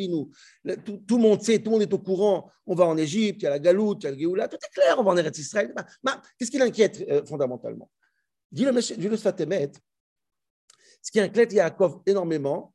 tout, 0.86 0.98
tout, 1.08 1.18
le 1.18 1.24
monde 1.24 1.42
sait, 1.42 1.60
tout 1.60 1.72
le 1.72 1.78
monde 1.78 1.82
est 1.82 1.94
au 1.94 2.00
courant. 2.00 2.52
On 2.68 2.76
va 2.76 2.86
en 2.86 2.98
Égypte, 2.98 3.42
il 3.42 3.46
y 3.46 3.48
a 3.48 3.52
la 3.52 3.60
Galoute, 3.60 4.04
il 4.04 4.06
y 4.06 4.08
a 4.08 4.12
le 4.12 4.20
Géoula, 4.20 4.48
tout 4.48 4.58
est 4.58 4.74
clair, 4.74 5.00
on 5.00 5.04
va 5.04 5.12
en 5.12 5.18
Eretz 5.18 5.40
Israël. 5.40 5.74
Qu'est-ce 6.38 6.52
qui 6.52 6.60
l'inquiète 6.60 7.04
euh, 7.10 7.26
fondamentalement? 7.26 7.90
Dis 8.52 8.66
Sfatemet, 9.18 9.72
ce 11.02 11.12
qui 11.12 11.20
inquiète 11.20 11.54
Yaakov 11.54 12.02
énormément, 12.06 12.74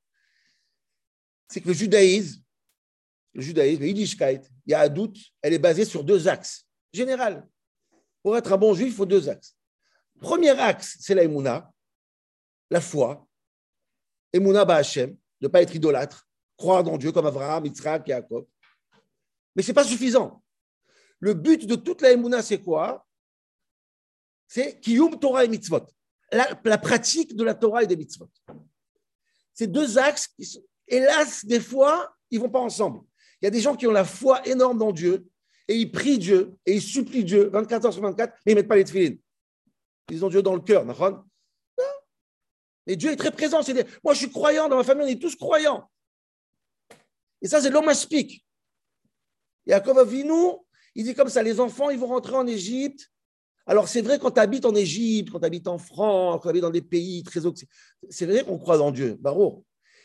c'est 1.49 1.61
que 1.61 1.69
le 1.69 1.75
judaïsme, 1.75 2.43
le 3.35 3.43
judaïsme, 3.43 3.83
le 3.83 3.89
Yiddishkeit, 3.89 4.43
il 4.67 4.71
y 4.71 4.75
a 4.75 4.83
un 4.83 4.89
doute, 4.89 5.19
elle 5.43 5.53
est 5.53 5.59
basée 5.59 5.85
sur 5.85 6.05
deux 6.05 6.29
axes. 6.29 6.67
Général, 6.93 7.47
pour 8.23 8.37
être 8.37 8.53
un 8.53 8.57
bon 8.57 8.75
juif, 8.75 8.89
il 8.89 8.95
faut 8.95 9.07
deux 9.07 9.29
axes. 9.29 9.57
Premier 10.21 10.51
axe, 10.51 10.97
c'est 11.01 11.15
la 11.15 11.73
la 12.71 12.81
foi. 12.81 13.27
Emouna 14.33 14.65
Ba'Hachem, 14.65 15.17
ne 15.41 15.49
pas 15.49 15.63
être 15.63 15.75
idolâtre, 15.75 16.29
croire 16.57 16.83
dans 16.83 16.97
Dieu 16.97 17.13
comme 17.13 17.27
Abraham, 17.27 17.67
Yitzhak, 17.67 18.07
Jacob. 18.07 18.47
Mais 19.55 19.63
ce 19.63 19.69
n'est 19.69 19.75
pas 19.75 19.85
suffisant. 19.85 20.43
Le 21.21 21.35
but 21.35 21.67
de 21.67 21.75
toute 21.75 22.01
la 22.01 22.13
Emouna, 22.13 22.43
c'est 22.43 22.61
quoi? 22.61 23.04
C'est 24.47 24.81
Kiyum 24.81 25.19
Torah 25.19 25.45
et 25.45 25.49
Mitzvot. 25.49 25.87
La, 26.33 26.79
pratique 26.79 27.37
de 27.37 27.45
la 27.45 27.55
Torah 27.55 27.83
et 27.83 27.87
des 27.87 27.97
Mitzvot. 27.97 28.29
Ces 29.53 29.67
deux 29.67 29.99
axes, 29.99 30.35
hélas, 30.89 31.45
des 31.45 31.61
fois, 31.61 32.15
ils 32.31 32.41
vont 32.41 32.51
pas 32.51 32.61
ensemble. 32.61 33.01
Il 33.41 33.45
y 33.45 33.49
a 33.49 33.51
des 33.51 33.61
gens 33.61 33.77
qui 33.77 33.87
ont 33.87 33.93
la 33.93 34.05
foi 34.05 34.47
énorme 34.47 34.79
dans 34.79 34.93
Dieu, 34.93 35.27
et 35.69 35.77
ils 35.77 35.91
prient 35.91 36.19
Dieu, 36.19 36.57
et 36.67 36.75
ils 36.75 36.83
supplient 36.83 37.25
Dieu 37.25 37.49
24 37.49 37.87
heures 37.87 37.93
sur 37.93 38.03
24, 38.03 38.35
mais 38.45 38.53
ils 38.53 38.55
mettent 38.57 38.69
pas 38.69 38.77
les 38.77 38.85
tefillines. 38.85 39.19
Ils 40.11 40.25
ont 40.25 40.29
Dieu 40.29 40.43
dans 40.43 40.55
le 40.55 40.61
cœur, 40.61 40.85
non 40.85 41.25
Mais 42.87 42.97
Dieu 42.97 43.11
est 43.13 43.17
très 43.17 43.31
présent. 43.31 43.61
Moi, 44.03 44.15
je 44.15 44.19
suis 44.19 44.31
croyant, 44.31 44.69
dans 44.69 44.77
ma 44.77 44.85
famille, 44.85 45.05
on 45.05 45.09
est 45.09 45.21
tous 45.21 45.37
croyants. 45.37 45.89
Et 47.41 47.49
ça, 47.49 47.61
c'est 47.61 47.71
l'homme 47.71 47.89
aspic. 47.89 48.45
Yaakov 49.67 49.99
Avinu, 49.99 50.57
il 50.95 51.05
dit 51.05 51.15
comme 51.15 51.29
ça, 51.29 51.43
les 51.43 51.61
enfants, 51.61 51.91
ils 51.91 51.99
vont 51.99 52.09
rentrer 52.09 52.37
en 52.37 52.47
Égypte. 52.47 53.11
Alors, 53.67 53.89
c'est 53.89 54.03
vrai, 54.03 54.19
quand 54.19 54.33
tu 54.33 54.41
habites 54.41 54.67
en 54.67 54.75
Égypte, 54.75 55.31
quand 55.31 55.41
tu 55.41 55.47
habites 55.47 55.69
en 55.69 55.79
France, 55.79 56.35
quand 56.35 56.43
tu 56.43 56.49
habites 56.49 56.63
dans 56.63 56.71
des 56.71 56.83
pays 56.83 57.23
très 57.23 57.41
c'est 58.11 58.27
vrai 58.27 58.45
qu'on 58.45 58.59
croit 58.59 58.77
dans 58.77 58.91
Dieu, 58.91 59.17
barreau. 59.21 59.65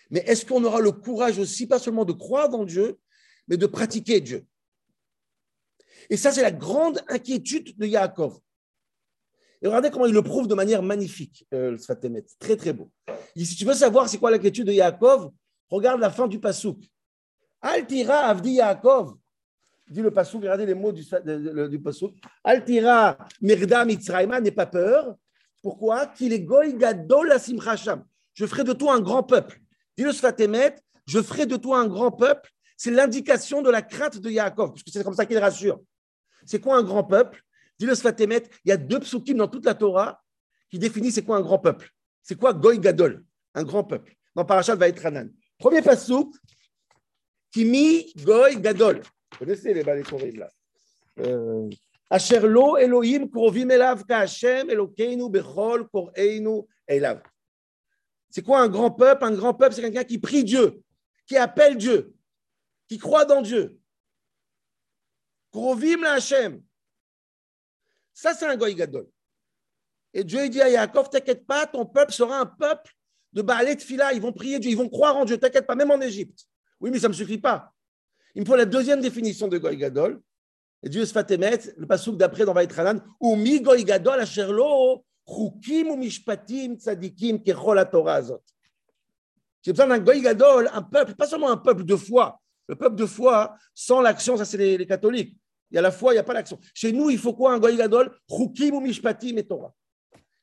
Mais 0.09 0.21
est-ce 0.21 0.45
qu'on 0.45 0.63
aura 0.63 0.79
le 0.79 0.91
courage 0.91 1.37
aussi, 1.39 1.67
pas 1.67 1.79
seulement 1.79 2.05
de 2.05 2.13
croire 2.13 2.49
dans 2.49 2.63
Dieu, 2.63 2.97
mais 3.47 3.57
de 3.57 3.65
pratiquer 3.65 4.21
Dieu? 4.21 4.45
Et 6.09 6.17
ça, 6.17 6.31
c'est 6.31 6.41
la 6.41 6.51
grande 6.51 7.01
inquiétude 7.07 7.77
de 7.77 7.85
Yaakov. 7.85 8.39
Et 9.61 9.67
regardez 9.67 9.91
comment 9.91 10.05
il 10.05 10.13
le 10.13 10.23
prouve 10.23 10.47
de 10.47 10.55
manière 10.55 10.81
magnifique, 10.81 11.45
euh, 11.53 11.71
le 11.71 11.77
Sfatemet. 11.77 12.23
Très, 12.39 12.55
très 12.55 12.71
beau. 12.71 12.89
si 13.35 13.55
tu 13.55 13.65
veux 13.65 13.73
savoir 13.73 14.07
c'est 14.07 14.17
quoi 14.17 14.31
l'inquiétude 14.31 14.67
de 14.67 14.71
Yaakov, 14.71 15.31
regarde 15.69 15.99
la 15.99 16.09
fin 16.09 16.27
du 16.27 16.39
Passouk. 16.39 16.77
Altira 17.61 18.19
avdi 18.19 18.51
Yaakov. 18.53 19.17
Dit 19.89 20.01
le 20.01 20.11
Passouk, 20.11 20.41
regardez 20.41 20.67
les 20.67 20.75
mots 20.75 20.91
du, 20.91 21.03
du 21.69 21.79
Passouk. 21.79 22.13
Altira 22.43 23.17
merda 23.41 23.85
mitzrayma, 23.85 24.39
n'aie 24.39 24.51
pas 24.51 24.67
peur. 24.67 25.15
Pourquoi? 25.61 26.05
Qu'il 26.07 26.31
est 26.31 26.41
goy 26.41 26.75
gadol 26.75 27.31
asim 27.31 27.59
Je 28.33 28.45
ferai 28.45 28.63
de 28.63 28.73
toi 28.73 28.93
un 28.93 29.01
grand 29.01 29.23
peuple. 29.23 29.59
Dit 29.97 30.03
le 30.03 30.11
Sfatemet, 30.11 30.75
je 31.05 31.21
ferai 31.21 31.45
de 31.45 31.57
toi 31.57 31.79
un 31.79 31.87
grand 31.87 32.11
peuple. 32.11 32.51
C'est 32.77 32.91
l'indication 32.91 33.61
de 33.61 33.69
la 33.69 33.81
crainte 33.81 34.19
de 34.19 34.29
Yaakov, 34.29 34.69
parce 34.69 34.83
que 34.83 34.91
c'est 34.91 35.03
comme 35.03 35.15
ça 35.15 35.25
qu'il 35.25 35.37
rassure. 35.37 35.81
C'est 36.45 36.59
quoi 36.59 36.77
un 36.77 36.83
grand 36.83 37.03
peuple? 37.03 37.41
Dis 37.77 37.85
le 37.85 37.95
Sfatemet, 37.95 38.43
il 38.63 38.69
y 38.69 38.71
a 38.71 38.77
deux 38.77 38.99
psukim 38.99 39.37
dans 39.37 39.47
toute 39.47 39.65
la 39.65 39.73
Torah 39.73 40.21
qui 40.69 40.77
définissent 40.77 41.15
c'est 41.15 41.25
quoi 41.25 41.37
un 41.37 41.41
grand 41.41 41.59
peuple. 41.59 41.89
C'est 42.21 42.35
quoi 42.35 42.53
Goy 42.53 42.79
Gadol, 42.79 43.25
un 43.55 43.63
grand 43.63 43.83
peuple 43.83 44.15
Dans 44.35 44.45
Parashat 44.45 44.75
Vaetranan. 44.75 45.31
Premier 45.57 45.81
pasuk, 45.81 46.33
Kimi 47.51 48.13
Goy 48.15 48.61
Gadol. 48.61 49.01
Vous 49.31 49.37
connaissez 49.39 49.73
les 49.73 49.83
là. 49.83 50.49
Euh, 51.19 51.69
Elohim 52.79 53.29
krovim 53.29 53.69
elav 53.69 54.03
Elokeinu 54.09 55.29
bechol 55.29 55.87
koreinu 55.89 56.61
elav. 56.87 57.21
C'est 58.29 58.43
quoi 58.43 58.61
un 58.61 58.67
grand 58.67 58.91
peuple? 58.91 59.25
Un 59.25 59.31
grand 59.31 59.53
peuple, 59.53 59.75
c'est 59.75 59.81
quelqu'un 59.81 60.03
qui 60.03 60.19
prie 60.19 60.43
Dieu, 60.43 60.81
qui 61.27 61.37
appelle 61.37 61.77
Dieu, 61.77 62.13
qui 62.87 62.97
croit 62.97 63.25
dans 63.25 63.41
Dieu. 63.41 63.79
Krovim 65.51 66.01
la 66.01 66.13
Hashem. 66.13 66.61
Ça, 68.13 68.33
c'est 68.33 68.45
un 68.45 68.55
goy 68.55 68.75
gadol. 68.75 69.07
Et 70.13 70.23
Dieu 70.23 70.49
dit 70.49 70.61
à 70.61 70.69
Yaakov, 70.69 71.09
t'inquiète 71.09 71.45
pas, 71.45 71.65
ton 71.67 71.85
peuple 71.85 72.11
sera 72.11 72.39
un 72.39 72.45
peuple 72.45 72.91
de 73.31 73.41
Baalé 73.41 73.75
de 73.75 73.81
Fila. 73.81 74.13
Ils 74.13 74.21
vont 74.21 74.33
prier 74.33 74.59
Dieu, 74.59 74.71
ils 74.71 74.77
vont 74.77 74.89
croire 74.89 75.15
en 75.15 75.25
Dieu, 75.25 75.37
t'inquiète 75.37 75.67
pas, 75.67 75.75
même 75.75 75.91
en 75.91 76.01
Égypte. 76.01 76.45
Oui, 76.79 76.89
mais 76.91 76.99
ça 76.99 77.07
ne 77.07 77.13
me 77.13 77.17
suffit 77.17 77.37
pas. 77.37 77.73
Il 78.35 78.41
me 78.41 78.45
faut 78.45 78.55
la 78.55 78.65
deuxième 78.65 79.01
définition 79.01 79.47
de 79.47 79.57
goy 79.57 79.77
gadol. 79.77 80.21
Et 80.81 80.89
Dieu 80.89 81.05
se 81.05 81.11
fait 81.11 81.29
émettre, 81.31 81.69
le 81.77 81.85
pasouk 81.85 82.17
d'après 82.17 82.45
dans 82.45 82.53
Vaïtranan, 82.53 83.01
ou 83.19 83.35
mi 83.35 83.59
goy 83.61 83.83
gadol 83.83 84.19
asherlo, 84.19 85.03
chukim 85.27 85.89
ou 85.89 85.97
mishpatim 85.97 86.75
tzadikim 86.75 87.39
kechol 87.43 87.83
Torah 87.91 88.15
azot. 88.15 88.41
J'ai 89.61 89.73
besoin 89.73 89.87
d'un 89.87 89.99
goy 89.99 90.21
gadol, 90.21 90.69
un 90.73 90.81
peuple, 90.81 91.15
pas 91.15 91.27
seulement 91.27 91.51
un 91.51 91.57
peuple 91.57 91.83
de 91.83 91.95
foi, 91.95 92.39
le 92.67 92.75
peuple 92.75 92.95
de 92.95 93.05
foi, 93.05 93.55
sans 93.73 93.99
l'action, 93.99 94.37
ça 94.37 94.45
c'est 94.45 94.57
les, 94.57 94.85
catholiques. 94.85 95.37
Il 95.71 95.75
y 95.75 95.77
a 95.77 95.81
la 95.81 95.91
foi, 95.91 96.13
il 96.13 96.15
n'y 96.15 96.19
a 96.19 96.23
pas 96.23 96.33
l'action. 96.33 96.57
Chez 96.73 96.91
nous, 96.93 97.09
il 97.09 97.17
faut 97.17 97.33
quoi 97.33 97.53
un 97.53 97.59
goy 97.59 97.75
gadol? 97.75 98.15
Chukim 98.29 98.75
ou 98.75 98.79
mishpatim 98.79 99.37
et 99.37 99.43
Torah. 99.43 99.73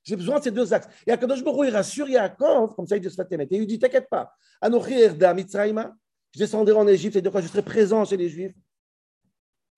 J'ai 0.07 0.15
besoin 0.15 0.39
de 0.39 0.45
ces 0.45 0.53
deux 0.53 0.73
axes. 0.73 0.89
Et 1.05 1.11
Akadosh 1.11 1.43
Baruch 1.43 1.69
il 1.69 1.75
rassure 1.75 2.09
Yaakov, 2.09 2.77
comme 2.77 2.87
ça 2.87 2.97
il 2.97 3.01
dit 3.01 3.09
Et 3.09 3.57
il 3.57 3.67
dit 3.67 3.79
T'inquiète 3.79 4.09
pas. 4.09 4.33
Anochi 4.61 4.93
Erda 4.93 5.35
Mitzrayma, 5.35 5.93
je 6.37 6.41
descendrai 6.41 6.75
en 6.75 6.87
Égypte, 6.87 7.15
c'est-à-dire 7.15 7.41
je 7.41 7.49
serai 7.49 7.63
présent 7.63 8.05
chez 8.05 8.19
les 8.19 8.29
Juifs. 8.29 8.53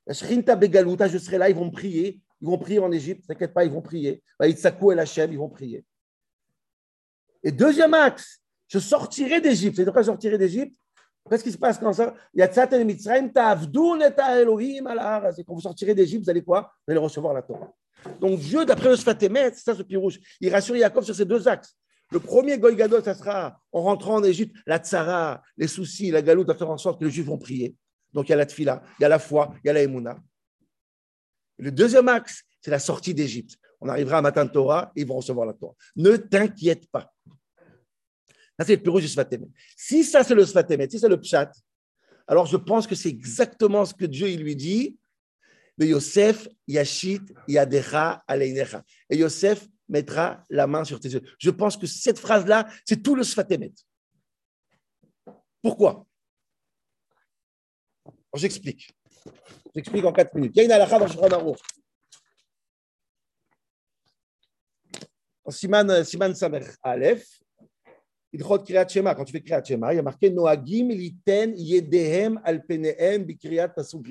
Je 0.08 0.12
serai 0.12 1.38
là, 1.38 1.48
ils 1.48 1.54
vont 1.54 1.70
prier. 1.70 2.20
Ils 2.40 2.48
vont 2.48 2.58
prier 2.58 2.80
en 2.80 2.90
Égypte, 2.90 3.26
t'inquiète 3.28 3.54
pas, 3.54 3.64
ils 3.64 3.70
vont 3.70 3.80
prier. 3.80 4.22
Itzakou 4.42 4.90
et 4.90 4.96
ils 4.96 5.38
vont 5.38 5.48
prier. 5.48 5.84
Et 7.44 7.52
deuxième 7.52 7.94
axe, 7.94 8.40
je 8.66 8.80
sortirai 8.80 9.40
d'Égypte. 9.40 9.76
C'est-à-dire 9.76 9.94
je 9.96 10.02
sortirai 10.02 10.36
d'Égypte? 10.36 10.76
Qu'est-ce 11.30 11.44
qui 11.44 11.52
se 11.52 11.58
passe 11.58 11.78
quand 11.78 11.92
ça? 11.92 12.14
Yatzatem 12.34 12.84
Mitzrayim, 12.84 13.28
Tavdoun 13.28 14.02
et 14.02 14.40
Elohim 14.40 14.88
C'est 15.36 15.44
quand 15.44 15.54
vous 15.54 15.60
sortirez 15.60 15.94
d'Égypte, 15.94 16.24
vous 16.24 16.30
allez 16.30 16.42
quoi? 16.42 16.72
Vous 16.86 16.90
allez 16.90 17.00
recevoir 17.00 17.34
la 17.34 17.42
Torah. 17.42 17.72
Donc 18.20 18.40
Dieu, 18.40 18.64
d'après 18.64 18.88
le 18.88 18.96
Sfatemet, 18.96 19.52
c'est 19.54 19.62
ça 19.62 19.74
ce 19.76 19.96
rouge, 19.96 20.18
il 20.40 20.52
rassure 20.52 20.76
Yaakov 20.76 21.04
sur 21.04 21.14
ces 21.14 21.24
deux 21.24 21.46
axes. 21.46 21.76
Le 22.10 22.20
premier 22.20 22.58
Goy 22.58 22.76
ça 23.04 23.14
sera 23.14 23.60
en 23.72 23.82
rentrant 23.82 24.16
en 24.16 24.24
Égypte, 24.24 24.56
la 24.66 24.78
tzara, 24.78 25.42
les 25.56 25.68
soucis, 25.68 26.10
la 26.10 26.22
galoute, 26.22 26.48
à 26.48 26.54
faire 26.54 26.70
en 26.70 26.78
sorte 26.78 27.00
que 27.00 27.04
les 27.04 27.10
Juifs 27.10 27.26
vont 27.26 27.38
prier. 27.38 27.74
Donc 28.12 28.28
il 28.28 28.30
y 28.30 28.32
a 28.32 28.36
la 28.36 28.46
tfila, 28.46 28.82
il 28.98 29.02
y 29.02 29.04
a 29.04 29.08
la 29.08 29.18
foi, 29.18 29.54
il 29.62 29.66
y 29.66 29.70
a 29.70 29.74
la 29.74 29.82
émouna. 29.82 30.18
Le 31.58 31.70
deuxième 31.70 32.08
axe, 32.08 32.44
c'est 32.60 32.70
la 32.70 32.78
sortie 32.78 33.14
d'Égypte. 33.14 33.56
On 33.80 33.88
arrivera 33.88 34.18
à 34.18 34.22
Matan 34.22 34.48
Torah 34.48 34.90
et 34.96 35.02
ils 35.02 35.06
vont 35.06 35.16
recevoir 35.16 35.46
la 35.46 35.52
Torah. 35.52 35.74
Ne 35.96 36.16
t'inquiète 36.16 36.90
pas. 36.90 37.12
Ça, 38.58 38.64
c'est 38.66 38.76
le 38.76 38.82
plus 38.82 38.90
rouge 38.90 39.02
du 39.02 39.08
Sfatemet. 39.08 39.48
Si 39.76 40.02
ça, 40.02 40.24
c'est 40.24 40.34
le 40.34 40.44
Sfatemet, 40.44 40.88
si 40.90 40.98
c'est 40.98 41.08
le 41.08 41.20
Pshat, 41.20 41.52
alors 42.26 42.46
je 42.46 42.56
pense 42.56 42.86
que 42.86 42.94
c'est 42.94 43.08
exactement 43.08 43.84
ce 43.84 43.94
que 43.94 44.04
Dieu 44.04 44.28
il 44.28 44.42
lui 44.42 44.56
dit. 44.56 44.98
Mais 45.78 45.86
Yosef, 45.86 46.48
Yashit, 46.66 47.22
Yadecha, 47.46 48.22
Aleinecha. 48.26 48.82
Et 49.08 49.16
Yosef 49.16 49.68
mettra 49.88 50.44
la 50.50 50.66
main 50.66 50.84
sur 50.84 51.00
tes 51.00 51.08
yeux. 51.08 51.22
Je 51.38 51.50
pense 51.50 51.76
que 51.76 51.86
cette 51.86 52.18
phrase-là, 52.18 52.68
c'est 52.84 53.02
tout 53.02 53.14
le 53.14 53.24
Sfatemet. 53.24 53.72
Pourquoi? 55.62 56.06
J'explique. 58.34 58.94
J'explique 59.74 60.04
en 60.04 60.12
quatre 60.12 60.34
minutes. 60.34 60.52
Il 60.54 60.58
y 60.58 60.62
a 60.62 60.64
une 60.64 60.72
halakha 60.72 60.98
dans 60.98 61.08
Shulchan 61.08 61.56
En 65.44 65.50
Siman, 65.50 66.04
Siman 66.04 66.34
Samer 66.34 66.60
Aleph, 66.82 67.40
Ilchot 68.32 68.58
Kriyat 68.58 68.86
Shema, 68.88 69.14
quand 69.14 69.24
tu 69.24 69.32
fais 69.32 69.40
Kriyat 69.40 69.64
Shema, 69.64 69.92
il 69.94 69.96
y 69.96 69.98
a 69.98 70.02
marqué 70.02 70.28
Noagim 70.30 70.90
liten 70.90 71.54
yedehem 71.56 72.38
al 72.44 72.64
penehem 72.66 73.24
bikriyat 73.24 73.68
pasuk. 73.68 74.06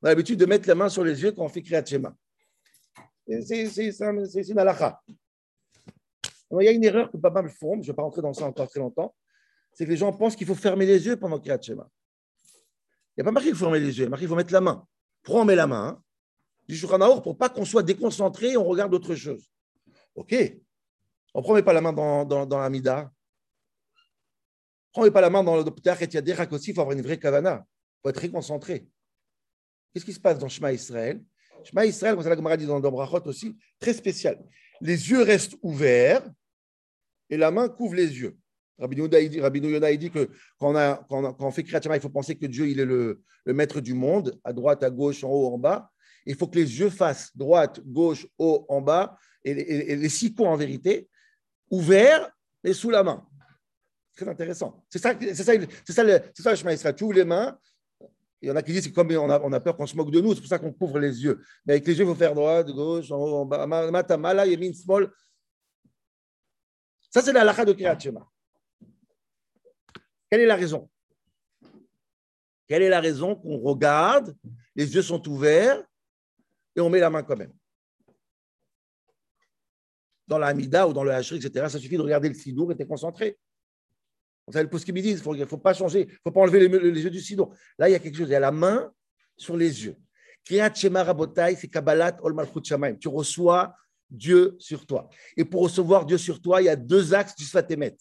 On 0.00 0.06
a 0.06 0.10
l'habitude 0.10 0.38
de 0.38 0.46
mettre 0.46 0.68
la 0.68 0.76
main 0.76 0.88
sur 0.88 1.02
les 1.02 1.20
yeux 1.20 1.32
quand 1.32 1.44
on 1.44 1.48
fait 1.48 1.62
Kriyat 1.62 1.84
Shema. 1.84 2.14
C'est 3.40 4.48
une 4.48 4.58
halakha. 4.58 5.00
Il 6.60 6.64
y 6.64 6.68
a 6.68 6.72
une 6.72 6.84
erreur 6.84 7.10
que 7.10 7.16
mal 7.16 7.48
font, 7.48 7.74
je 7.74 7.78
ne 7.78 7.86
vais 7.86 7.92
pas 7.94 8.02
rentrer 8.02 8.20
dans 8.20 8.34
ça 8.34 8.44
encore 8.44 8.68
très 8.68 8.80
longtemps, 8.80 9.14
c'est 9.72 9.86
que 9.86 9.90
les 9.90 9.96
gens 9.96 10.12
pensent 10.12 10.36
qu'il 10.36 10.46
faut 10.46 10.54
fermer 10.54 10.84
les 10.84 11.06
yeux 11.06 11.18
pendant 11.18 11.38
Kriyat 11.38 11.60
Shema. 11.62 11.88
Il 13.16 13.18
n'y 13.18 13.22
a 13.22 13.24
pas 13.24 13.30
marqué 13.30 13.48
qu'il 13.48 13.56
faut 13.56 13.64
fermer 13.64 13.80
les 13.80 13.86
yeux, 13.86 14.02
il 14.02 14.04
y 14.04 14.06
a 14.06 14.10
marqué 14.10 14.24
qu'il 14.24 14.28
faut 14.28 14.36
mettre 14.36 14.52
la 14.52 14.60
main. 14.60 14.86
Pourquoi 15.22 15.42
on 15.42 15.44
met 15.46 15.56
la 15.56 15.66
main 15.66 15.86
hein? 15.86 16.02
Du 16.68 16.76
Shulchan 16.76 17.20
pour 17.22 17.38
pas 17.38 17.48
qu'on 17.48 17.64
soit 17.64 17.82
déconcentré 17.82 18.52
et 18.52 18.56
on 18.56 18.64
regarde 18.64 18.92
autre 18.94 19.14
chose. 19.14 19.50
Ok. 20.14 20.34
On 21.34 21.40
ne 21.40 21.54
met 21.54 21.62
pas 21.62 21.72
la 21.72 21.80
main 21.80 21.92
dans, 21.92 22.24
dans, 22.24 22.46
dans 22.46 22.58
l'amida, 22.58 23.10
Prends 24.92 25.10
pas 25.10 25.22
la 25.22 25.30
main 25.30 25.42
dans 25.42 25.56
le 25.56 25.64
Ptach 25.64 26.02
et 26.02 26.08
Yaderach 26.12 26.52
aussi, 26.52 26.70
il 26.70 26.74
faut 26.74 26.82
avoir 26.82 26.96
une 26.96 27.02
vraie 27.02 27.18
kavana. 27.18 27.66
faut 28.02 28.10
être 28.10 28.16
très 28.16 28.28
concentré. 28.28 28.86
Qu'est-ce 29.92 30.04
qui 30.04 30.12
se 30.12 30.20
passe 30.20 30.38
dans 30.38 30.48
Shema 30.48 30.72
Israël? 30.72 31.22
Shema 31.64 31.86
Israël, 31.86 32.14
comme 32.14 32.22
ça 32.22 32.30
la 32.30 32.36
Gemara 32.36 32.56
dit 32.56 32.66
dans 32.66 32.80
Brachot 32.80 33.26
aussi, 33.26 33.56
très 33.78 33.92
spécial. 33.92 34.38
Les 34.80 35.10
yeux 35.10 35.22
restent 35.22 35.56
ouverts 35.62 36.24
et 37.30 37.36
la 37.36 37.50
main 37.50 37.68
couvre 37.68 37.94
les 37.94 38.18
yeux. 38.18 38.36
Rabbi 38.78 38.98
Yonah 38.98 39.96
dit 39.96 40.10
que 40.10 40.28
quand 40.58 40.74
on, 41.38 41.50
fait 41.50 41.62
Kriyat 41.62 41.80
il 41.94 42.00
faut 42.00 42.08
penser 42.08 42.36
que 42.36 42.46
Dieu 42.46 42.68
il 42.68 42.80
est 42.80 42.84
le, 42.84 43.22
le, 43.44 43.54
maître 43.54 43.80
du 43.80 43.94
monde, 43.94 44.38
à 44.44 44.52
droite, 44.52 44.82
à 44.82 44.90
gauche, 44.90 45.22
en 45.22 45.30
haut, 45.30 45.54
en 45.54 45.58
bas. 45.58 45.90
Il 46.26 46.36
faut 46.36 46.48
que 46.48 46.58
les 46.58 46.78
yeux 46.80 46.90
fassent 46.90 47.36
droite, 47.36 47.80
gauche, 47.84 48.26
haut, 48.38 48.64
en 48.68 48.80
bas, 48.80 49.16
et, 49.44 49.54
les 49.54 50.08
six 50.08 50.34
coups 50.34 50.48
en 50.48 50.56
vérité, 50.56 51.08
ouverts, 51.70 52.30
mais 52.64 52.72
sous 52.72 52.90
la 52.90 53.02
main. 53.02 53.24
Très 54.16 54.28
intéressant. 54.28 54.84
C'est 54.88 54.98
ça, 54.98 55.14
c'est 55.18 55.34
ça, 55.34 55.44
ça, 55.44 55.54
le, 55.54 55.66
c'est 56.34 56.42
ça 56.42 56.52
le 56.52 56.72
Israël. 56.72 56.94
Tu 56.94 57.04
ouvres 57.04 57.14
les 57.14 57.24
mains. 57.24 57.58
Il 58.42 58.48
y 58.48 58.50
en 58.50 58.56
a 58.56 58.62
qui 58.62 58.72
disent 58.72 58.82
c'est 58.82 58.92
comme 58.92 59.08
on 59.12 59.52
a, 59.52 59.60
peur 59.60 59.76
qu'on 59.76 59.86
se 59.86 59.94
moque 59.96 60.10
de 60.10 60.20
nous, 60.20 60.34
c'est 60.34 60.40
pour 60.40 60.48
ça 60.48 60.58
qu'on 60.58 60.72
couvre 60.72 60.98
les 60.98 61.22
yeux. 61.22 61.40
Mais 61.64 61.74
avec 61.74 61.86
les 61.86 61.96
yeux, 61.96 62.04
il 62.04 62.08
faut 62.08 62.16
faire 62.16 62.34
droite, 62.34 62.68
gauche, 62.70 63.08
en 63.12 63.16
haut, 63.16 63.36
en 63.36 63.46
bas. 63.46 63.66
Matamala, 63.66 64.44
Yemin, 64.46 64.72
Small. 64.72 65.12
Ça, 67.08 67.22
c'est 67.22 67.32
la 67.32 67.42
halakha 67.42 67.64
de 67.64 67.72
Kriyat. 67.72 67.96
Quelle 70.28 70.40
est 70.40 70.46
la 70.46 70.56
raison? 70.56 70.90
Quelle 72.66 72.82
est 72.82 72.88
la 72.88 73.00
raison 73.00 73.36
qu'on 73.36 73.58
regarde, 73.58 74.36
les 74.74 74.92
yeux 74.92 75.02
sont 75.02 75.28
ouverts 75.28 75.80
et 76.74 76.80
on 76.80 76.90
met 76.90 76.98
la 77.00 77.10
main 77.10 77.22
quand 77.22 77.36
même? 77.36 77.52
Dans 80.26 80.38
l'Amida 80.38 80.88
ou 80.88 80.92
dans 80.92 81.04
le 81.04 81.12
Hachri, 81.12 81.36
etc., 81.36 81.68
ça 81.68 81.78
suffit 81.78 81.96
de 81.96 82.02
regarder 82.02 82.28
le 82.28 82.34
sidour 82.34 82.72
et 82.72 82.74
d'être 82.74 82.88
concentré. 82.88 83.38
Vous 84.46 84.52
savez 84.52 84.68
le 84.70 85.00
dit, 85.00 85.10
il 85.10 85.38
ne 85.38 85.44
faut, 85.46 85.58
pas 85.58 85.72
changer, 85.72 86.00
il 86.00 86.12
ne 86.12 86.18
faut 86.24 86.30
pas 86.30 86.40
enlever 86.40 86.68
les, 86.68 87.02
yeux 87.02 87.10
du 87.10 87.20
sidour. 87.20 87.54
Là, 87.78 87.88
il 87.88 87.92
y 87.92 87.94
a 87.94 87.98
quelque 87.98 88.16
chose, 88.16 88.28
il 88.28 88.32
y 88.32 88.36
a 88.36 88.40
la 88.40 88.50
main 88.50 88.92
sur 89.36 89.56
les 89.56 89.84
yeux. 89.84 89.96
Kriyat 90.44 90.74
Shema 90.74 91.04
Rabotai, 91.04 91.56
c'est 91.56 91.68
Kabbalat 91.68 92.16
Ol 92.22 92.34
Malchut. 92.34 92.60
Tu 93.00 93.08
reçois 93.08 93.74
Dieu 94.10 94.56
sur 94.58 94.84
toi. 94.84 95.08
Et 95.36 95.44
pour 95.44 95.62
recevoir 95.62 96.04
Dieu 96.04 96.18
sur 96.18 96.42
toi, 96.42 96.60
il 96.60 96.64
y 96.64 96.68
a 96.68 96.76
deux 96.76 97.14
axes 97.14 97.36
du 97.36 97.44
Sfatemet. 97.44 97.96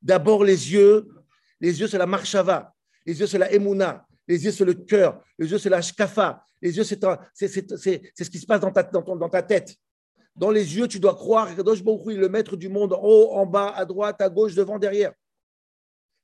D'abord, 0.00 0.42
les 0.42 0.72
yeux 0.72 1.06
les 1.62 1.80
yeux, 1.80 1.86
c'est 1.86 1.96
la 1.96 2.06
marshava. 2.06 2.74
Les 3.06 3.18
yeux, 3.18 3.26
c'est 3.26 3.38
la 3.38 3.50
emuna. 3.52 4.04
Les 4.26 4.44
yeux, 4.44 4.50
c'est 4.50 4.64
le 4.64 4.74
cœur. 4.74 5.22
Les 5.38 5.48
yeux, 5.48 5.58
c'est 5.58 5.70
la 5.70 5.80
shkafa. 5.80 6.44
Les 6.60 6.76
yeux, 6.76 6.82
c'est 6.82 6.98
ce 6.98 8.30
qui 8.30 8.38
se 8.38 8.46
passe 8.46 8.60
dans 8.60 8.72
ta, 8.72 8.82
dans, 8.82 9.28
ta 9.28 9.42
tête. 9.42 9.76
Dans 10.34 10.50
les 10.50 10.76
yeux, 10.76 10.88
tu 10.88 10.98
dois 10.98 11.14
croire 11.14 11.48
que 11.48 11.56
Kadosh 11.56 11.82
le 11.84 12.28
maître 12.28 12.56
du 12.56 12.68
monde, 12.68 12.94
en 12.94 13.00
haut, 13.00 13.32
en 13.32 13.46
bas, 13.46 13.72
à 13.76 13.84
droite, 13.84 14.20
à 14.20 14.28
gauche, 14.28 14.54
devant, 14.54 14.78
derrière. 14.78 15.12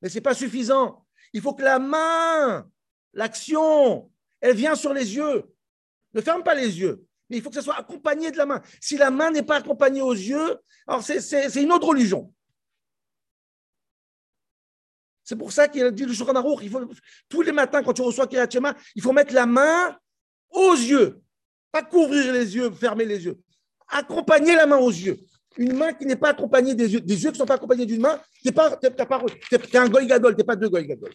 Mais 0.01 0.09
ce 0.09 0.15
n'est 0.15 0.21
pas 0.21 0.35
suffisant. 0.35 1.05
Il 1.33 1.43
faut 1.43 1.55
que 1.55 1.63
la 1.63 1.79
main, 1.79 2.69
l'action, 3.13 4.11
elle 4.41 4.57
vient 4.57 4.75
sur 4.75 4.93
les 4.93 5.15
yeux. 5.15 5.45
Ne 6.15 6.21
ferme 6.21 6.43
pas 6.43 6.55
les 6.55 6.79
yeux. 6.81 7.05
Mais 7.29 7.37
il 7.37 7.43
faut 7.43 7.51
que 7.51 7.57
ça 7.57 7.63
soit 7.63 7.79
accompagné 7.79 8.31
de 8.31 8.37
la 8.37 8.47
main. 8.47 8.63
Si 8.81 8.97
la 8.97 9.11
main 9.11 9.31
n'est 9.31 9.43
pas 9.43 9.57
accompagnée 9.57 10.01
aux 10.01 10.15
yeux, 10.15 10.57
alors 10.87 11.03
c'est 11.03 11.63
une 11.63 11.73
autre 11.73 11.89
religion. 11.89 12.33
C'est 15.25 15.37
pour 15.37 15.53
ça 15.53 15.69
qu'il 15.69 15.85
a 15.85 15.91
dit 15.91 16.07
le 16.07 16.15
Shulchan 16.15 16.35
Aruch, 16.35 16.61
il 16.63 16.71
faut, 16.71 16.81
tous 17.29 17.43
les 17.43 17.53
matins, 17.53 17.83
quand 17.83 17.93
tu 17.93 18.01
reçois 18.01 18.27
Shema, 18.51 18.75
il 18.95 19.03
faut 19.03 19.13
mettre 19.13 19.35
la 19.35 19.45
main 19.45 19.99
aux 20.49 20.73
yeux. 20.73 21.21
Pas 21.71 21.83
couvrir 21.83 22.33
les 22.33 22.57
yeux, 22.57 22.71
fermer 22.71 23.05
les 23.05 23.27
yeux. 23.27 23.39
Accompagner 23.89 24.55
la 24.55 24.65
main 24.65 24.79
aux 24.79 24.91
yeux. 24.91 25.19
Une 25.59 25.77
main 25.77 25.93
qui 25.93 26.07
n'est 26.07 26.17
pas 26.17 26.31
accompagnée 26.31 26.75
des 26.75 26.93
yeux, 26.93 27.01
des 27.01 27.23
yeux 27.23 27.31
qui 27.31 27.35
ne 27.35 27.39
sont 27.39 27.47
pas 27.47 27.57
accompagnés 27.57 27.85
d'une 27.85 28.01
main, 28.01 28.21
tu 28.43 28.49
n'es 28.49 29.77
un 29.77 29.89
goy 29.89 30.07
gadol, 30.07 30.35
tu 30.35 30.39
n'es 30.39 30.45
pas 30.45 30.57
deux 30.57 30.69
goy 30.69 30.87
gadol. 30.87 31.13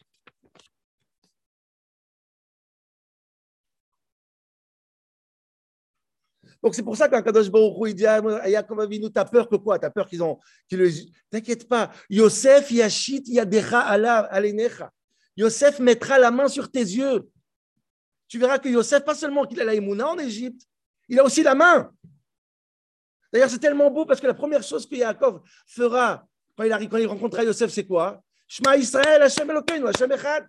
Donc 6.61 6.75
c'est 6.75 6.83
pour 6.83 6.95
ça 6.95 7.09
qu'un 7.09 7.21
Kadosh 7.21 7.49
Baruch 7.49 7.89
il 7.89 7.95
dit 7.95 8.05
à 8.05 8.47
Yaakov 8.47 8.79
Avinu, 8.79 9.11
t'as 9.11 9.25
peur 9.25 9.49
que 9.49 9.57
quoi? 9.57 9.77
T'as 9.79 9.89
peur 9.89 10.07
qu'ils 10.07 10.23
ont. 10.23 10.39
T'inquiète 11.29 11.67
pas. 11.67 11.91
Yosef 12.09 12.71
yashit 12.71 13.27
yadera 13.27 13.81
alenecha. 13.81 14.89
Yosef 15.35 15.79
mettra 15.79 16.19
la 16.19 16.31
main 16.31 16.47
sur 16.47 16.71
tes 16.71 16.79
yeux. 16.79 17.29
Tu 18.29 18.39
verras 18.39 18.59
que 18.59 18.69
Yosef, 18.69 19.03
pas 19.03 19.15
seulement 19.15 19.45
qu'il 19.45 19.59
a 19.59 19.65
la 19.65 19.75
Emouna 19.75 20.07
en 20.07 20.17
Égypte, 20.17 20.61
il 21.09 21.19
a 21.19 21.23
aussi 21.25 21.43
la 21.43 21.53
main. 21.55 21.91
D'ailleurs, 23.33 23.49
c'est 23.49 23.57
tellement 23.57 23.89
beau 23.89 24.05
parce 24.05 24.21
que 24.21 24.27
la 24.27 24.35
première 24.35 24.61
chose 24.61 24.85
que 24.85 24.95
Yaakov 24.95 25.41
fera 25.65 26.23
quand 26.55 26.63
il, 26.65 26.71
arrive, 26.71 26.87
quand 26.87 26.97
il 26.97 27.07
rencontrera 27.07 27.43
Yosef, 27.43 27.71
c'est 27.71 27.85
quoi? 27.85 28.21
Shema 28.47 28.77
Israël, 28.77 29.23
Hashem 29.23 29.49
Elokeinu, 29.49 29.87
Hashem 29.87 30.11
Echad. 30.11 30.47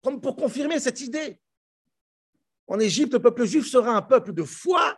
Comme 0.00 0.20
pour 0.20 0.36
confirmer 0.36 0.78
cette 0.78 1.00
idée. 1.00 1.40
En 2.68 2.78
Égypte, 2.78 3.12
le 3.14 3.18
peuple 3.18 3.44
juif 3.44 3.66
sera 3.66 3.90
un 3.90 4.02
peuple 4.02 4.32
de 4.32 4.44
foi 4.44 4.96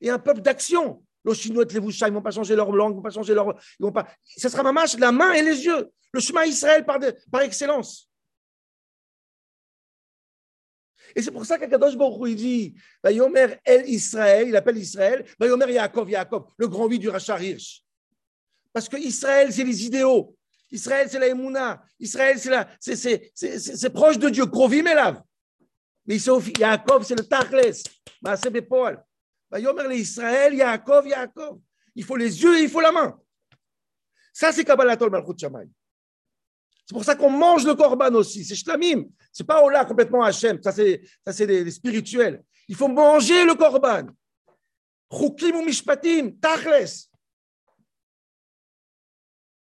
et 0.00 0.08
un 0.08 0.20
peuple 0.20 0.42
d'action. 0.42 1.02
Les 1.24 1.34
Chinois 1.34 1.64
les 1.64 1.80
Voucha, 1.80 2.06
ils 2.06 2.12
ne 2.12 2.16
vont 2.16 2.22
pas 2.22 2.30
changer 2.30 2.54
leur 2.54 2.70
langue, 2.70 2.92
ils 2.92 2.92
ne 2.92 2.96
vont 2.98 3.02
pas 3.02 3.10
changer 3.10 3.34
leur. 3.34 3.58
Ils 3.80 3.92
pas... 3.92 4.06
Ce 4.24 4.48
sera 4.48 4.62
ma 4.72 4.84
la 5.00 5.10
main 5.10 5.32
et 5.32 5.42
les 5.42 5.64
yeux. 5.64 5.90
Le 6.12 6.20
chemin 6.20 6.44
Israël 6.44 6.86
par 6.86 7.40
excellence. 7.40 8.08
Et 11.16 11.22
c'est 11.22 11.30
pour 11.30 11.46
ça 11.46 11.58
qu'Akadosh 11.58 11.96
Baruch 11.96 12.34
dit 12.34 12.74
Yomer 13.02 13.56
El 13.64 13.88
Israël, 13.88 14.48
il 14.48 14.54
appelle 14.54 14.76
Israël, 14.76 15.24
Yomer 15.40 15.72
Yaakov, 15.72 16.10
Yaakov, 16.10 16.48
le 16.58 16.68
grand 16.68 16.86
vie 16.86 16.98
du 16.98 17.08
Rachar 17.08 17.42
Hirsch. 17.42 17.82
Parce 18.70 18.86
que 18.86 18.98
Israël, 18.98 19.50
c'est 19.50 19.64
les 19.64 19.86
idéaux. 19.86 20.36
Israël, 20.70 21.08
c'est 21.10 21.18
la 21.18 21.28
Emouna. 21.28 21.82
Israël, 21.98 22.38
c'est 22.78 23.90
proche 23.94 24.18
de 24.18 24.28
Dieu. 24.28 24.44
Krovim 24.44 24.86
Elav. 24.86 25.22
Mais 26.04 26.18
Yaakov, 26.18 27.04
c'est 27.04 27.14
le 27.14 27.24
Tachles. 27.24 27.72
C'est 27.72 28.50
Bepol. 28.50 29.02
Yomer 29.56 29.88
l'Israël, 29.88 30.54
Yaakov, 30.54 31.06
Yaakov. 31.06 31.60
Il 31.94 32.04
faut 32.04 32.16
les 32.16 32.42
yeux 32.42 32.58
et 32.58 32.64
il 32.64 32.68
faut 32.68 32.82
la 32.82 32.92
main. 32.92 33.18
Ça, 34.34 34.52
c'est 34.52 34.66
Kabbalatol 34.66 35.10
Malchut 35.10 35.38
Shammai. 35.38 35.66
C'est 36.86 36.94
pour 36.94 37.04
ça 37.04 37.16
qu'on 37.16 37.30
mange 37.30 37.66
le 37.66 37.74
korban 37.74 38.14
aussi. 38.14 38.44
C'est 38.44 38.54
shlamim. 38.54 39.06
C'est 39.32 39.44
pas 39.44 39.60
Ola 39.62 39.84
complètement 39.84 40.22
Hachem. 40.22 40.62
Ça, 40.62 40.70
c'est, 40.70 41.02
ça, 41.26 41.32
c'est 41.32 41.46
des, 41.46 41.68
spirituels. 41.70 42.44
Il 42.68 42.76
faut 42.76 42.86
manger 42.86 43.44
le 43.44 43.54
korban. 43.56 44.06
Chukim 45.12 45.56
ou 45.56 45.64
mishpatim, 45.64 46.30
tachles. 46.40 47.08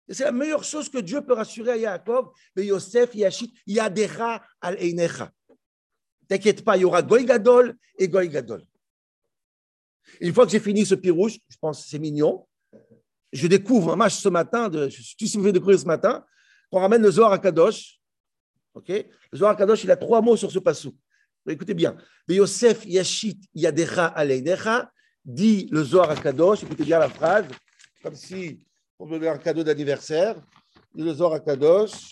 C'est 0.09 0.23
la 0.23 0.31
meilleure 0.31 0.63
chose 0.63 0.89
que 0.89 0.97
Dieu 0.99 1.21
peut 1.21 1.33
rassurer 1.33 1.71
à 1.71 1.77
Yaakov. 1.77 2.31
Mais 2.55 2.65
Yosef, 2.65 3.13
Yashit, 3.13 3.53
Yadera 3.67 4.41
al 4.61 4.81
Einecha. 4.81 5.31
T'inquiète 6.29 6.63
pas, 6.63 6.77
il 6.77 6.81
y 6.81 6.85
aura 6.85 7.01
Goy 7.01 7.25
Gadol 7.25 7.75
et 7.97 8.07
Goy 8.07 8.29
Gadol. 8.29 8.63
une 10.21 10.33
fois 10.33 10.45
que 10.45 10.51
j'ai 10.51 10.61
fini 10.61 10.85
ce 10.85 10.95
pirouche, 10.95 11.37
je 11.49 11.57
pense 11.59 11.83
que 11.83 11.89
c'est 11.89 11.99
mignon, 11.99 12.47
je 13.33 13.47
découvre 13.47 13.91
un 13.91 13.95
match 13.97 14.15
ce 14.15 14.29
matin, 14.29 14.69
de, 14.69 14.87
je 14.87 15.01
suis 15.01 15.15
découvrir 15.17 15.79
ce 15.79 15.85
matin, 15.85 16.25
qu'on 16.71 16.79
ramène 16.79 17.01
le 17.01 17.11
Zohar 17.11 17.33
à 17.33 17.39
Kadosh. 17.39 17.99
le 18.87 19.03
Zohar 19.33 19.51
à 19.51 19.55
Kadosh, 19.55 19.83
il 19.83 19.91
a 19.91 19.97
trois 19.97 20.21
mots 20.21 20.37
sur 20.37 20.49
ce 20.49 20.59
passou. 20.59 20.95
Écoutez 21.47 21.73
bien. 21.73 21.97
Yosef 22.29 22.85
Yashit 22.85 23.43
Yadecha 23.53 24.07
Aleinecha, 24.07 24.89
dit 25.25 25.67
le 25.71 25.83
Zohar 25.83 26.09
à 26.09 26.15
Kadosh, 26.15 26.63
écoutez 26.63 26.85
bien 26.85 26.99
la 26.99 27.09
phrase, 27.09 27.45
comme 28.01 28.15
si 28.15 28.65
on 28.97 29.05
me 29.05 29.11
donnait 29.11 29.27
un 29.27 29.37
cadeau 29.37 29.63
d'anniversaire. 29.63 30.35
Le 30.95 31.13
Zohar 31.13 31.33
à 31.33 31.39
Kadosh. 31.39 32.11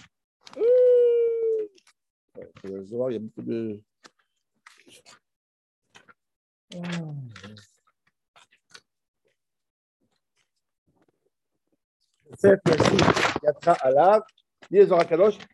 Le 2.64 2.84
Zohar, 2.84 3.12
il 3.12 3.14
y 3.14 3.18
a 3.18 3.20
beaucoup 3.20 3.42
de. 3.42 3.82
Yosef 12.30 12.60
Yashit 12.68 13.44
Yatra 13.44 13.78
dit 14.70 14.80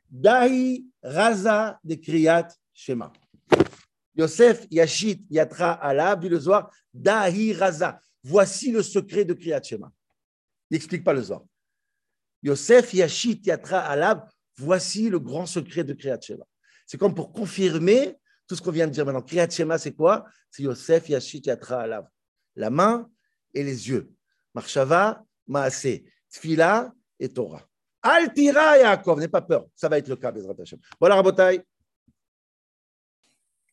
Dahi 0.09 0.85
Raza 1.01 1.79
de 1.83 1.95
Kriyat 1.95 2.49
Shema. 2.73 3.11
Yosef 4.15 4.65
Yashit 4.71 5.25
Yatra 5.29 5.73
Alav, 5.73 6.19
dit 6.19 6.29
le 6.29 6.39
Zohar, 6.39 6.71
Dahi 6.93 7.53
Raza. 7.53 7.99
Voici 8.23 8.71
le 8.71 8.81
secret 8.81 9.25
de 9.25 9.33
Kriyat 9.33 9.61
Shema. 9.61 9.91
N'explique 10.71 11.03
pas 11.03 11.13
le 11.13 11.21
Zohar. 11.21 11.43
Yosef 12.43 12.93
Yashit 12.93 13.45
Yatra 13.45 13.79
Alav, 13.79 14.27
voici 14.57 15.09
le 15.09 15.19
grand 15.19 15.45
secret 15.45 15.83
de 15.83 15.93
Kriyat 15.93 16.19
Shema. 16.21 16.45
C'est 16.85 16.97
comme 16.97 17.15
pour 17.15 17.31
confirmer 17.31 18.15
tout 18.47 18.55
ce 18.55 18.61
qu'on 18.61 18.71
vient 18.71 18.87
de 18.87 18.91
dire 18.91 19.05
maintenant. 19.05 19.21
Kriyat 19.21 19.49
Shema, 19.49 19.77
c'est 19.77 19.93
quoi? 19.93 20.25
C'est 20.51 20.63
Yosef 20.63 21.09
Yashit 21.09 21.45
Yatra 21.45 21.81
Alav. 21.81 22.07
La 22.55 22.69
main 22.69 23.09
et 23.53 23.63
les 23.63 23.89
yeux. 23.89 24.11
Marshava, 24.53 25.23
Maase. 25.47 26.01
Tfila 26.29 26.93
et 27.19 27.29
Torah. 27.29 27.65
Altira 28.05 28.77
Yaakov, 28.77 29.19
n'aie 29.19 29.27
pas 29.27 29.41
peur. 29.41 29.65
Ça 29.75 29.89
va 29.89 29.97
être 29.97 30.07
le 30.07 30.15
cas, 30.15 30.31
Bezrat 30.31 30.53
Hashem. 30.61 30.79
Voilà, 30.99 31.15
Rabotai. 31.15 31.63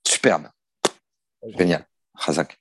Superbe. 0.07 0.49
Génial. 1.43 1.87
Chazak. 2.19 2.59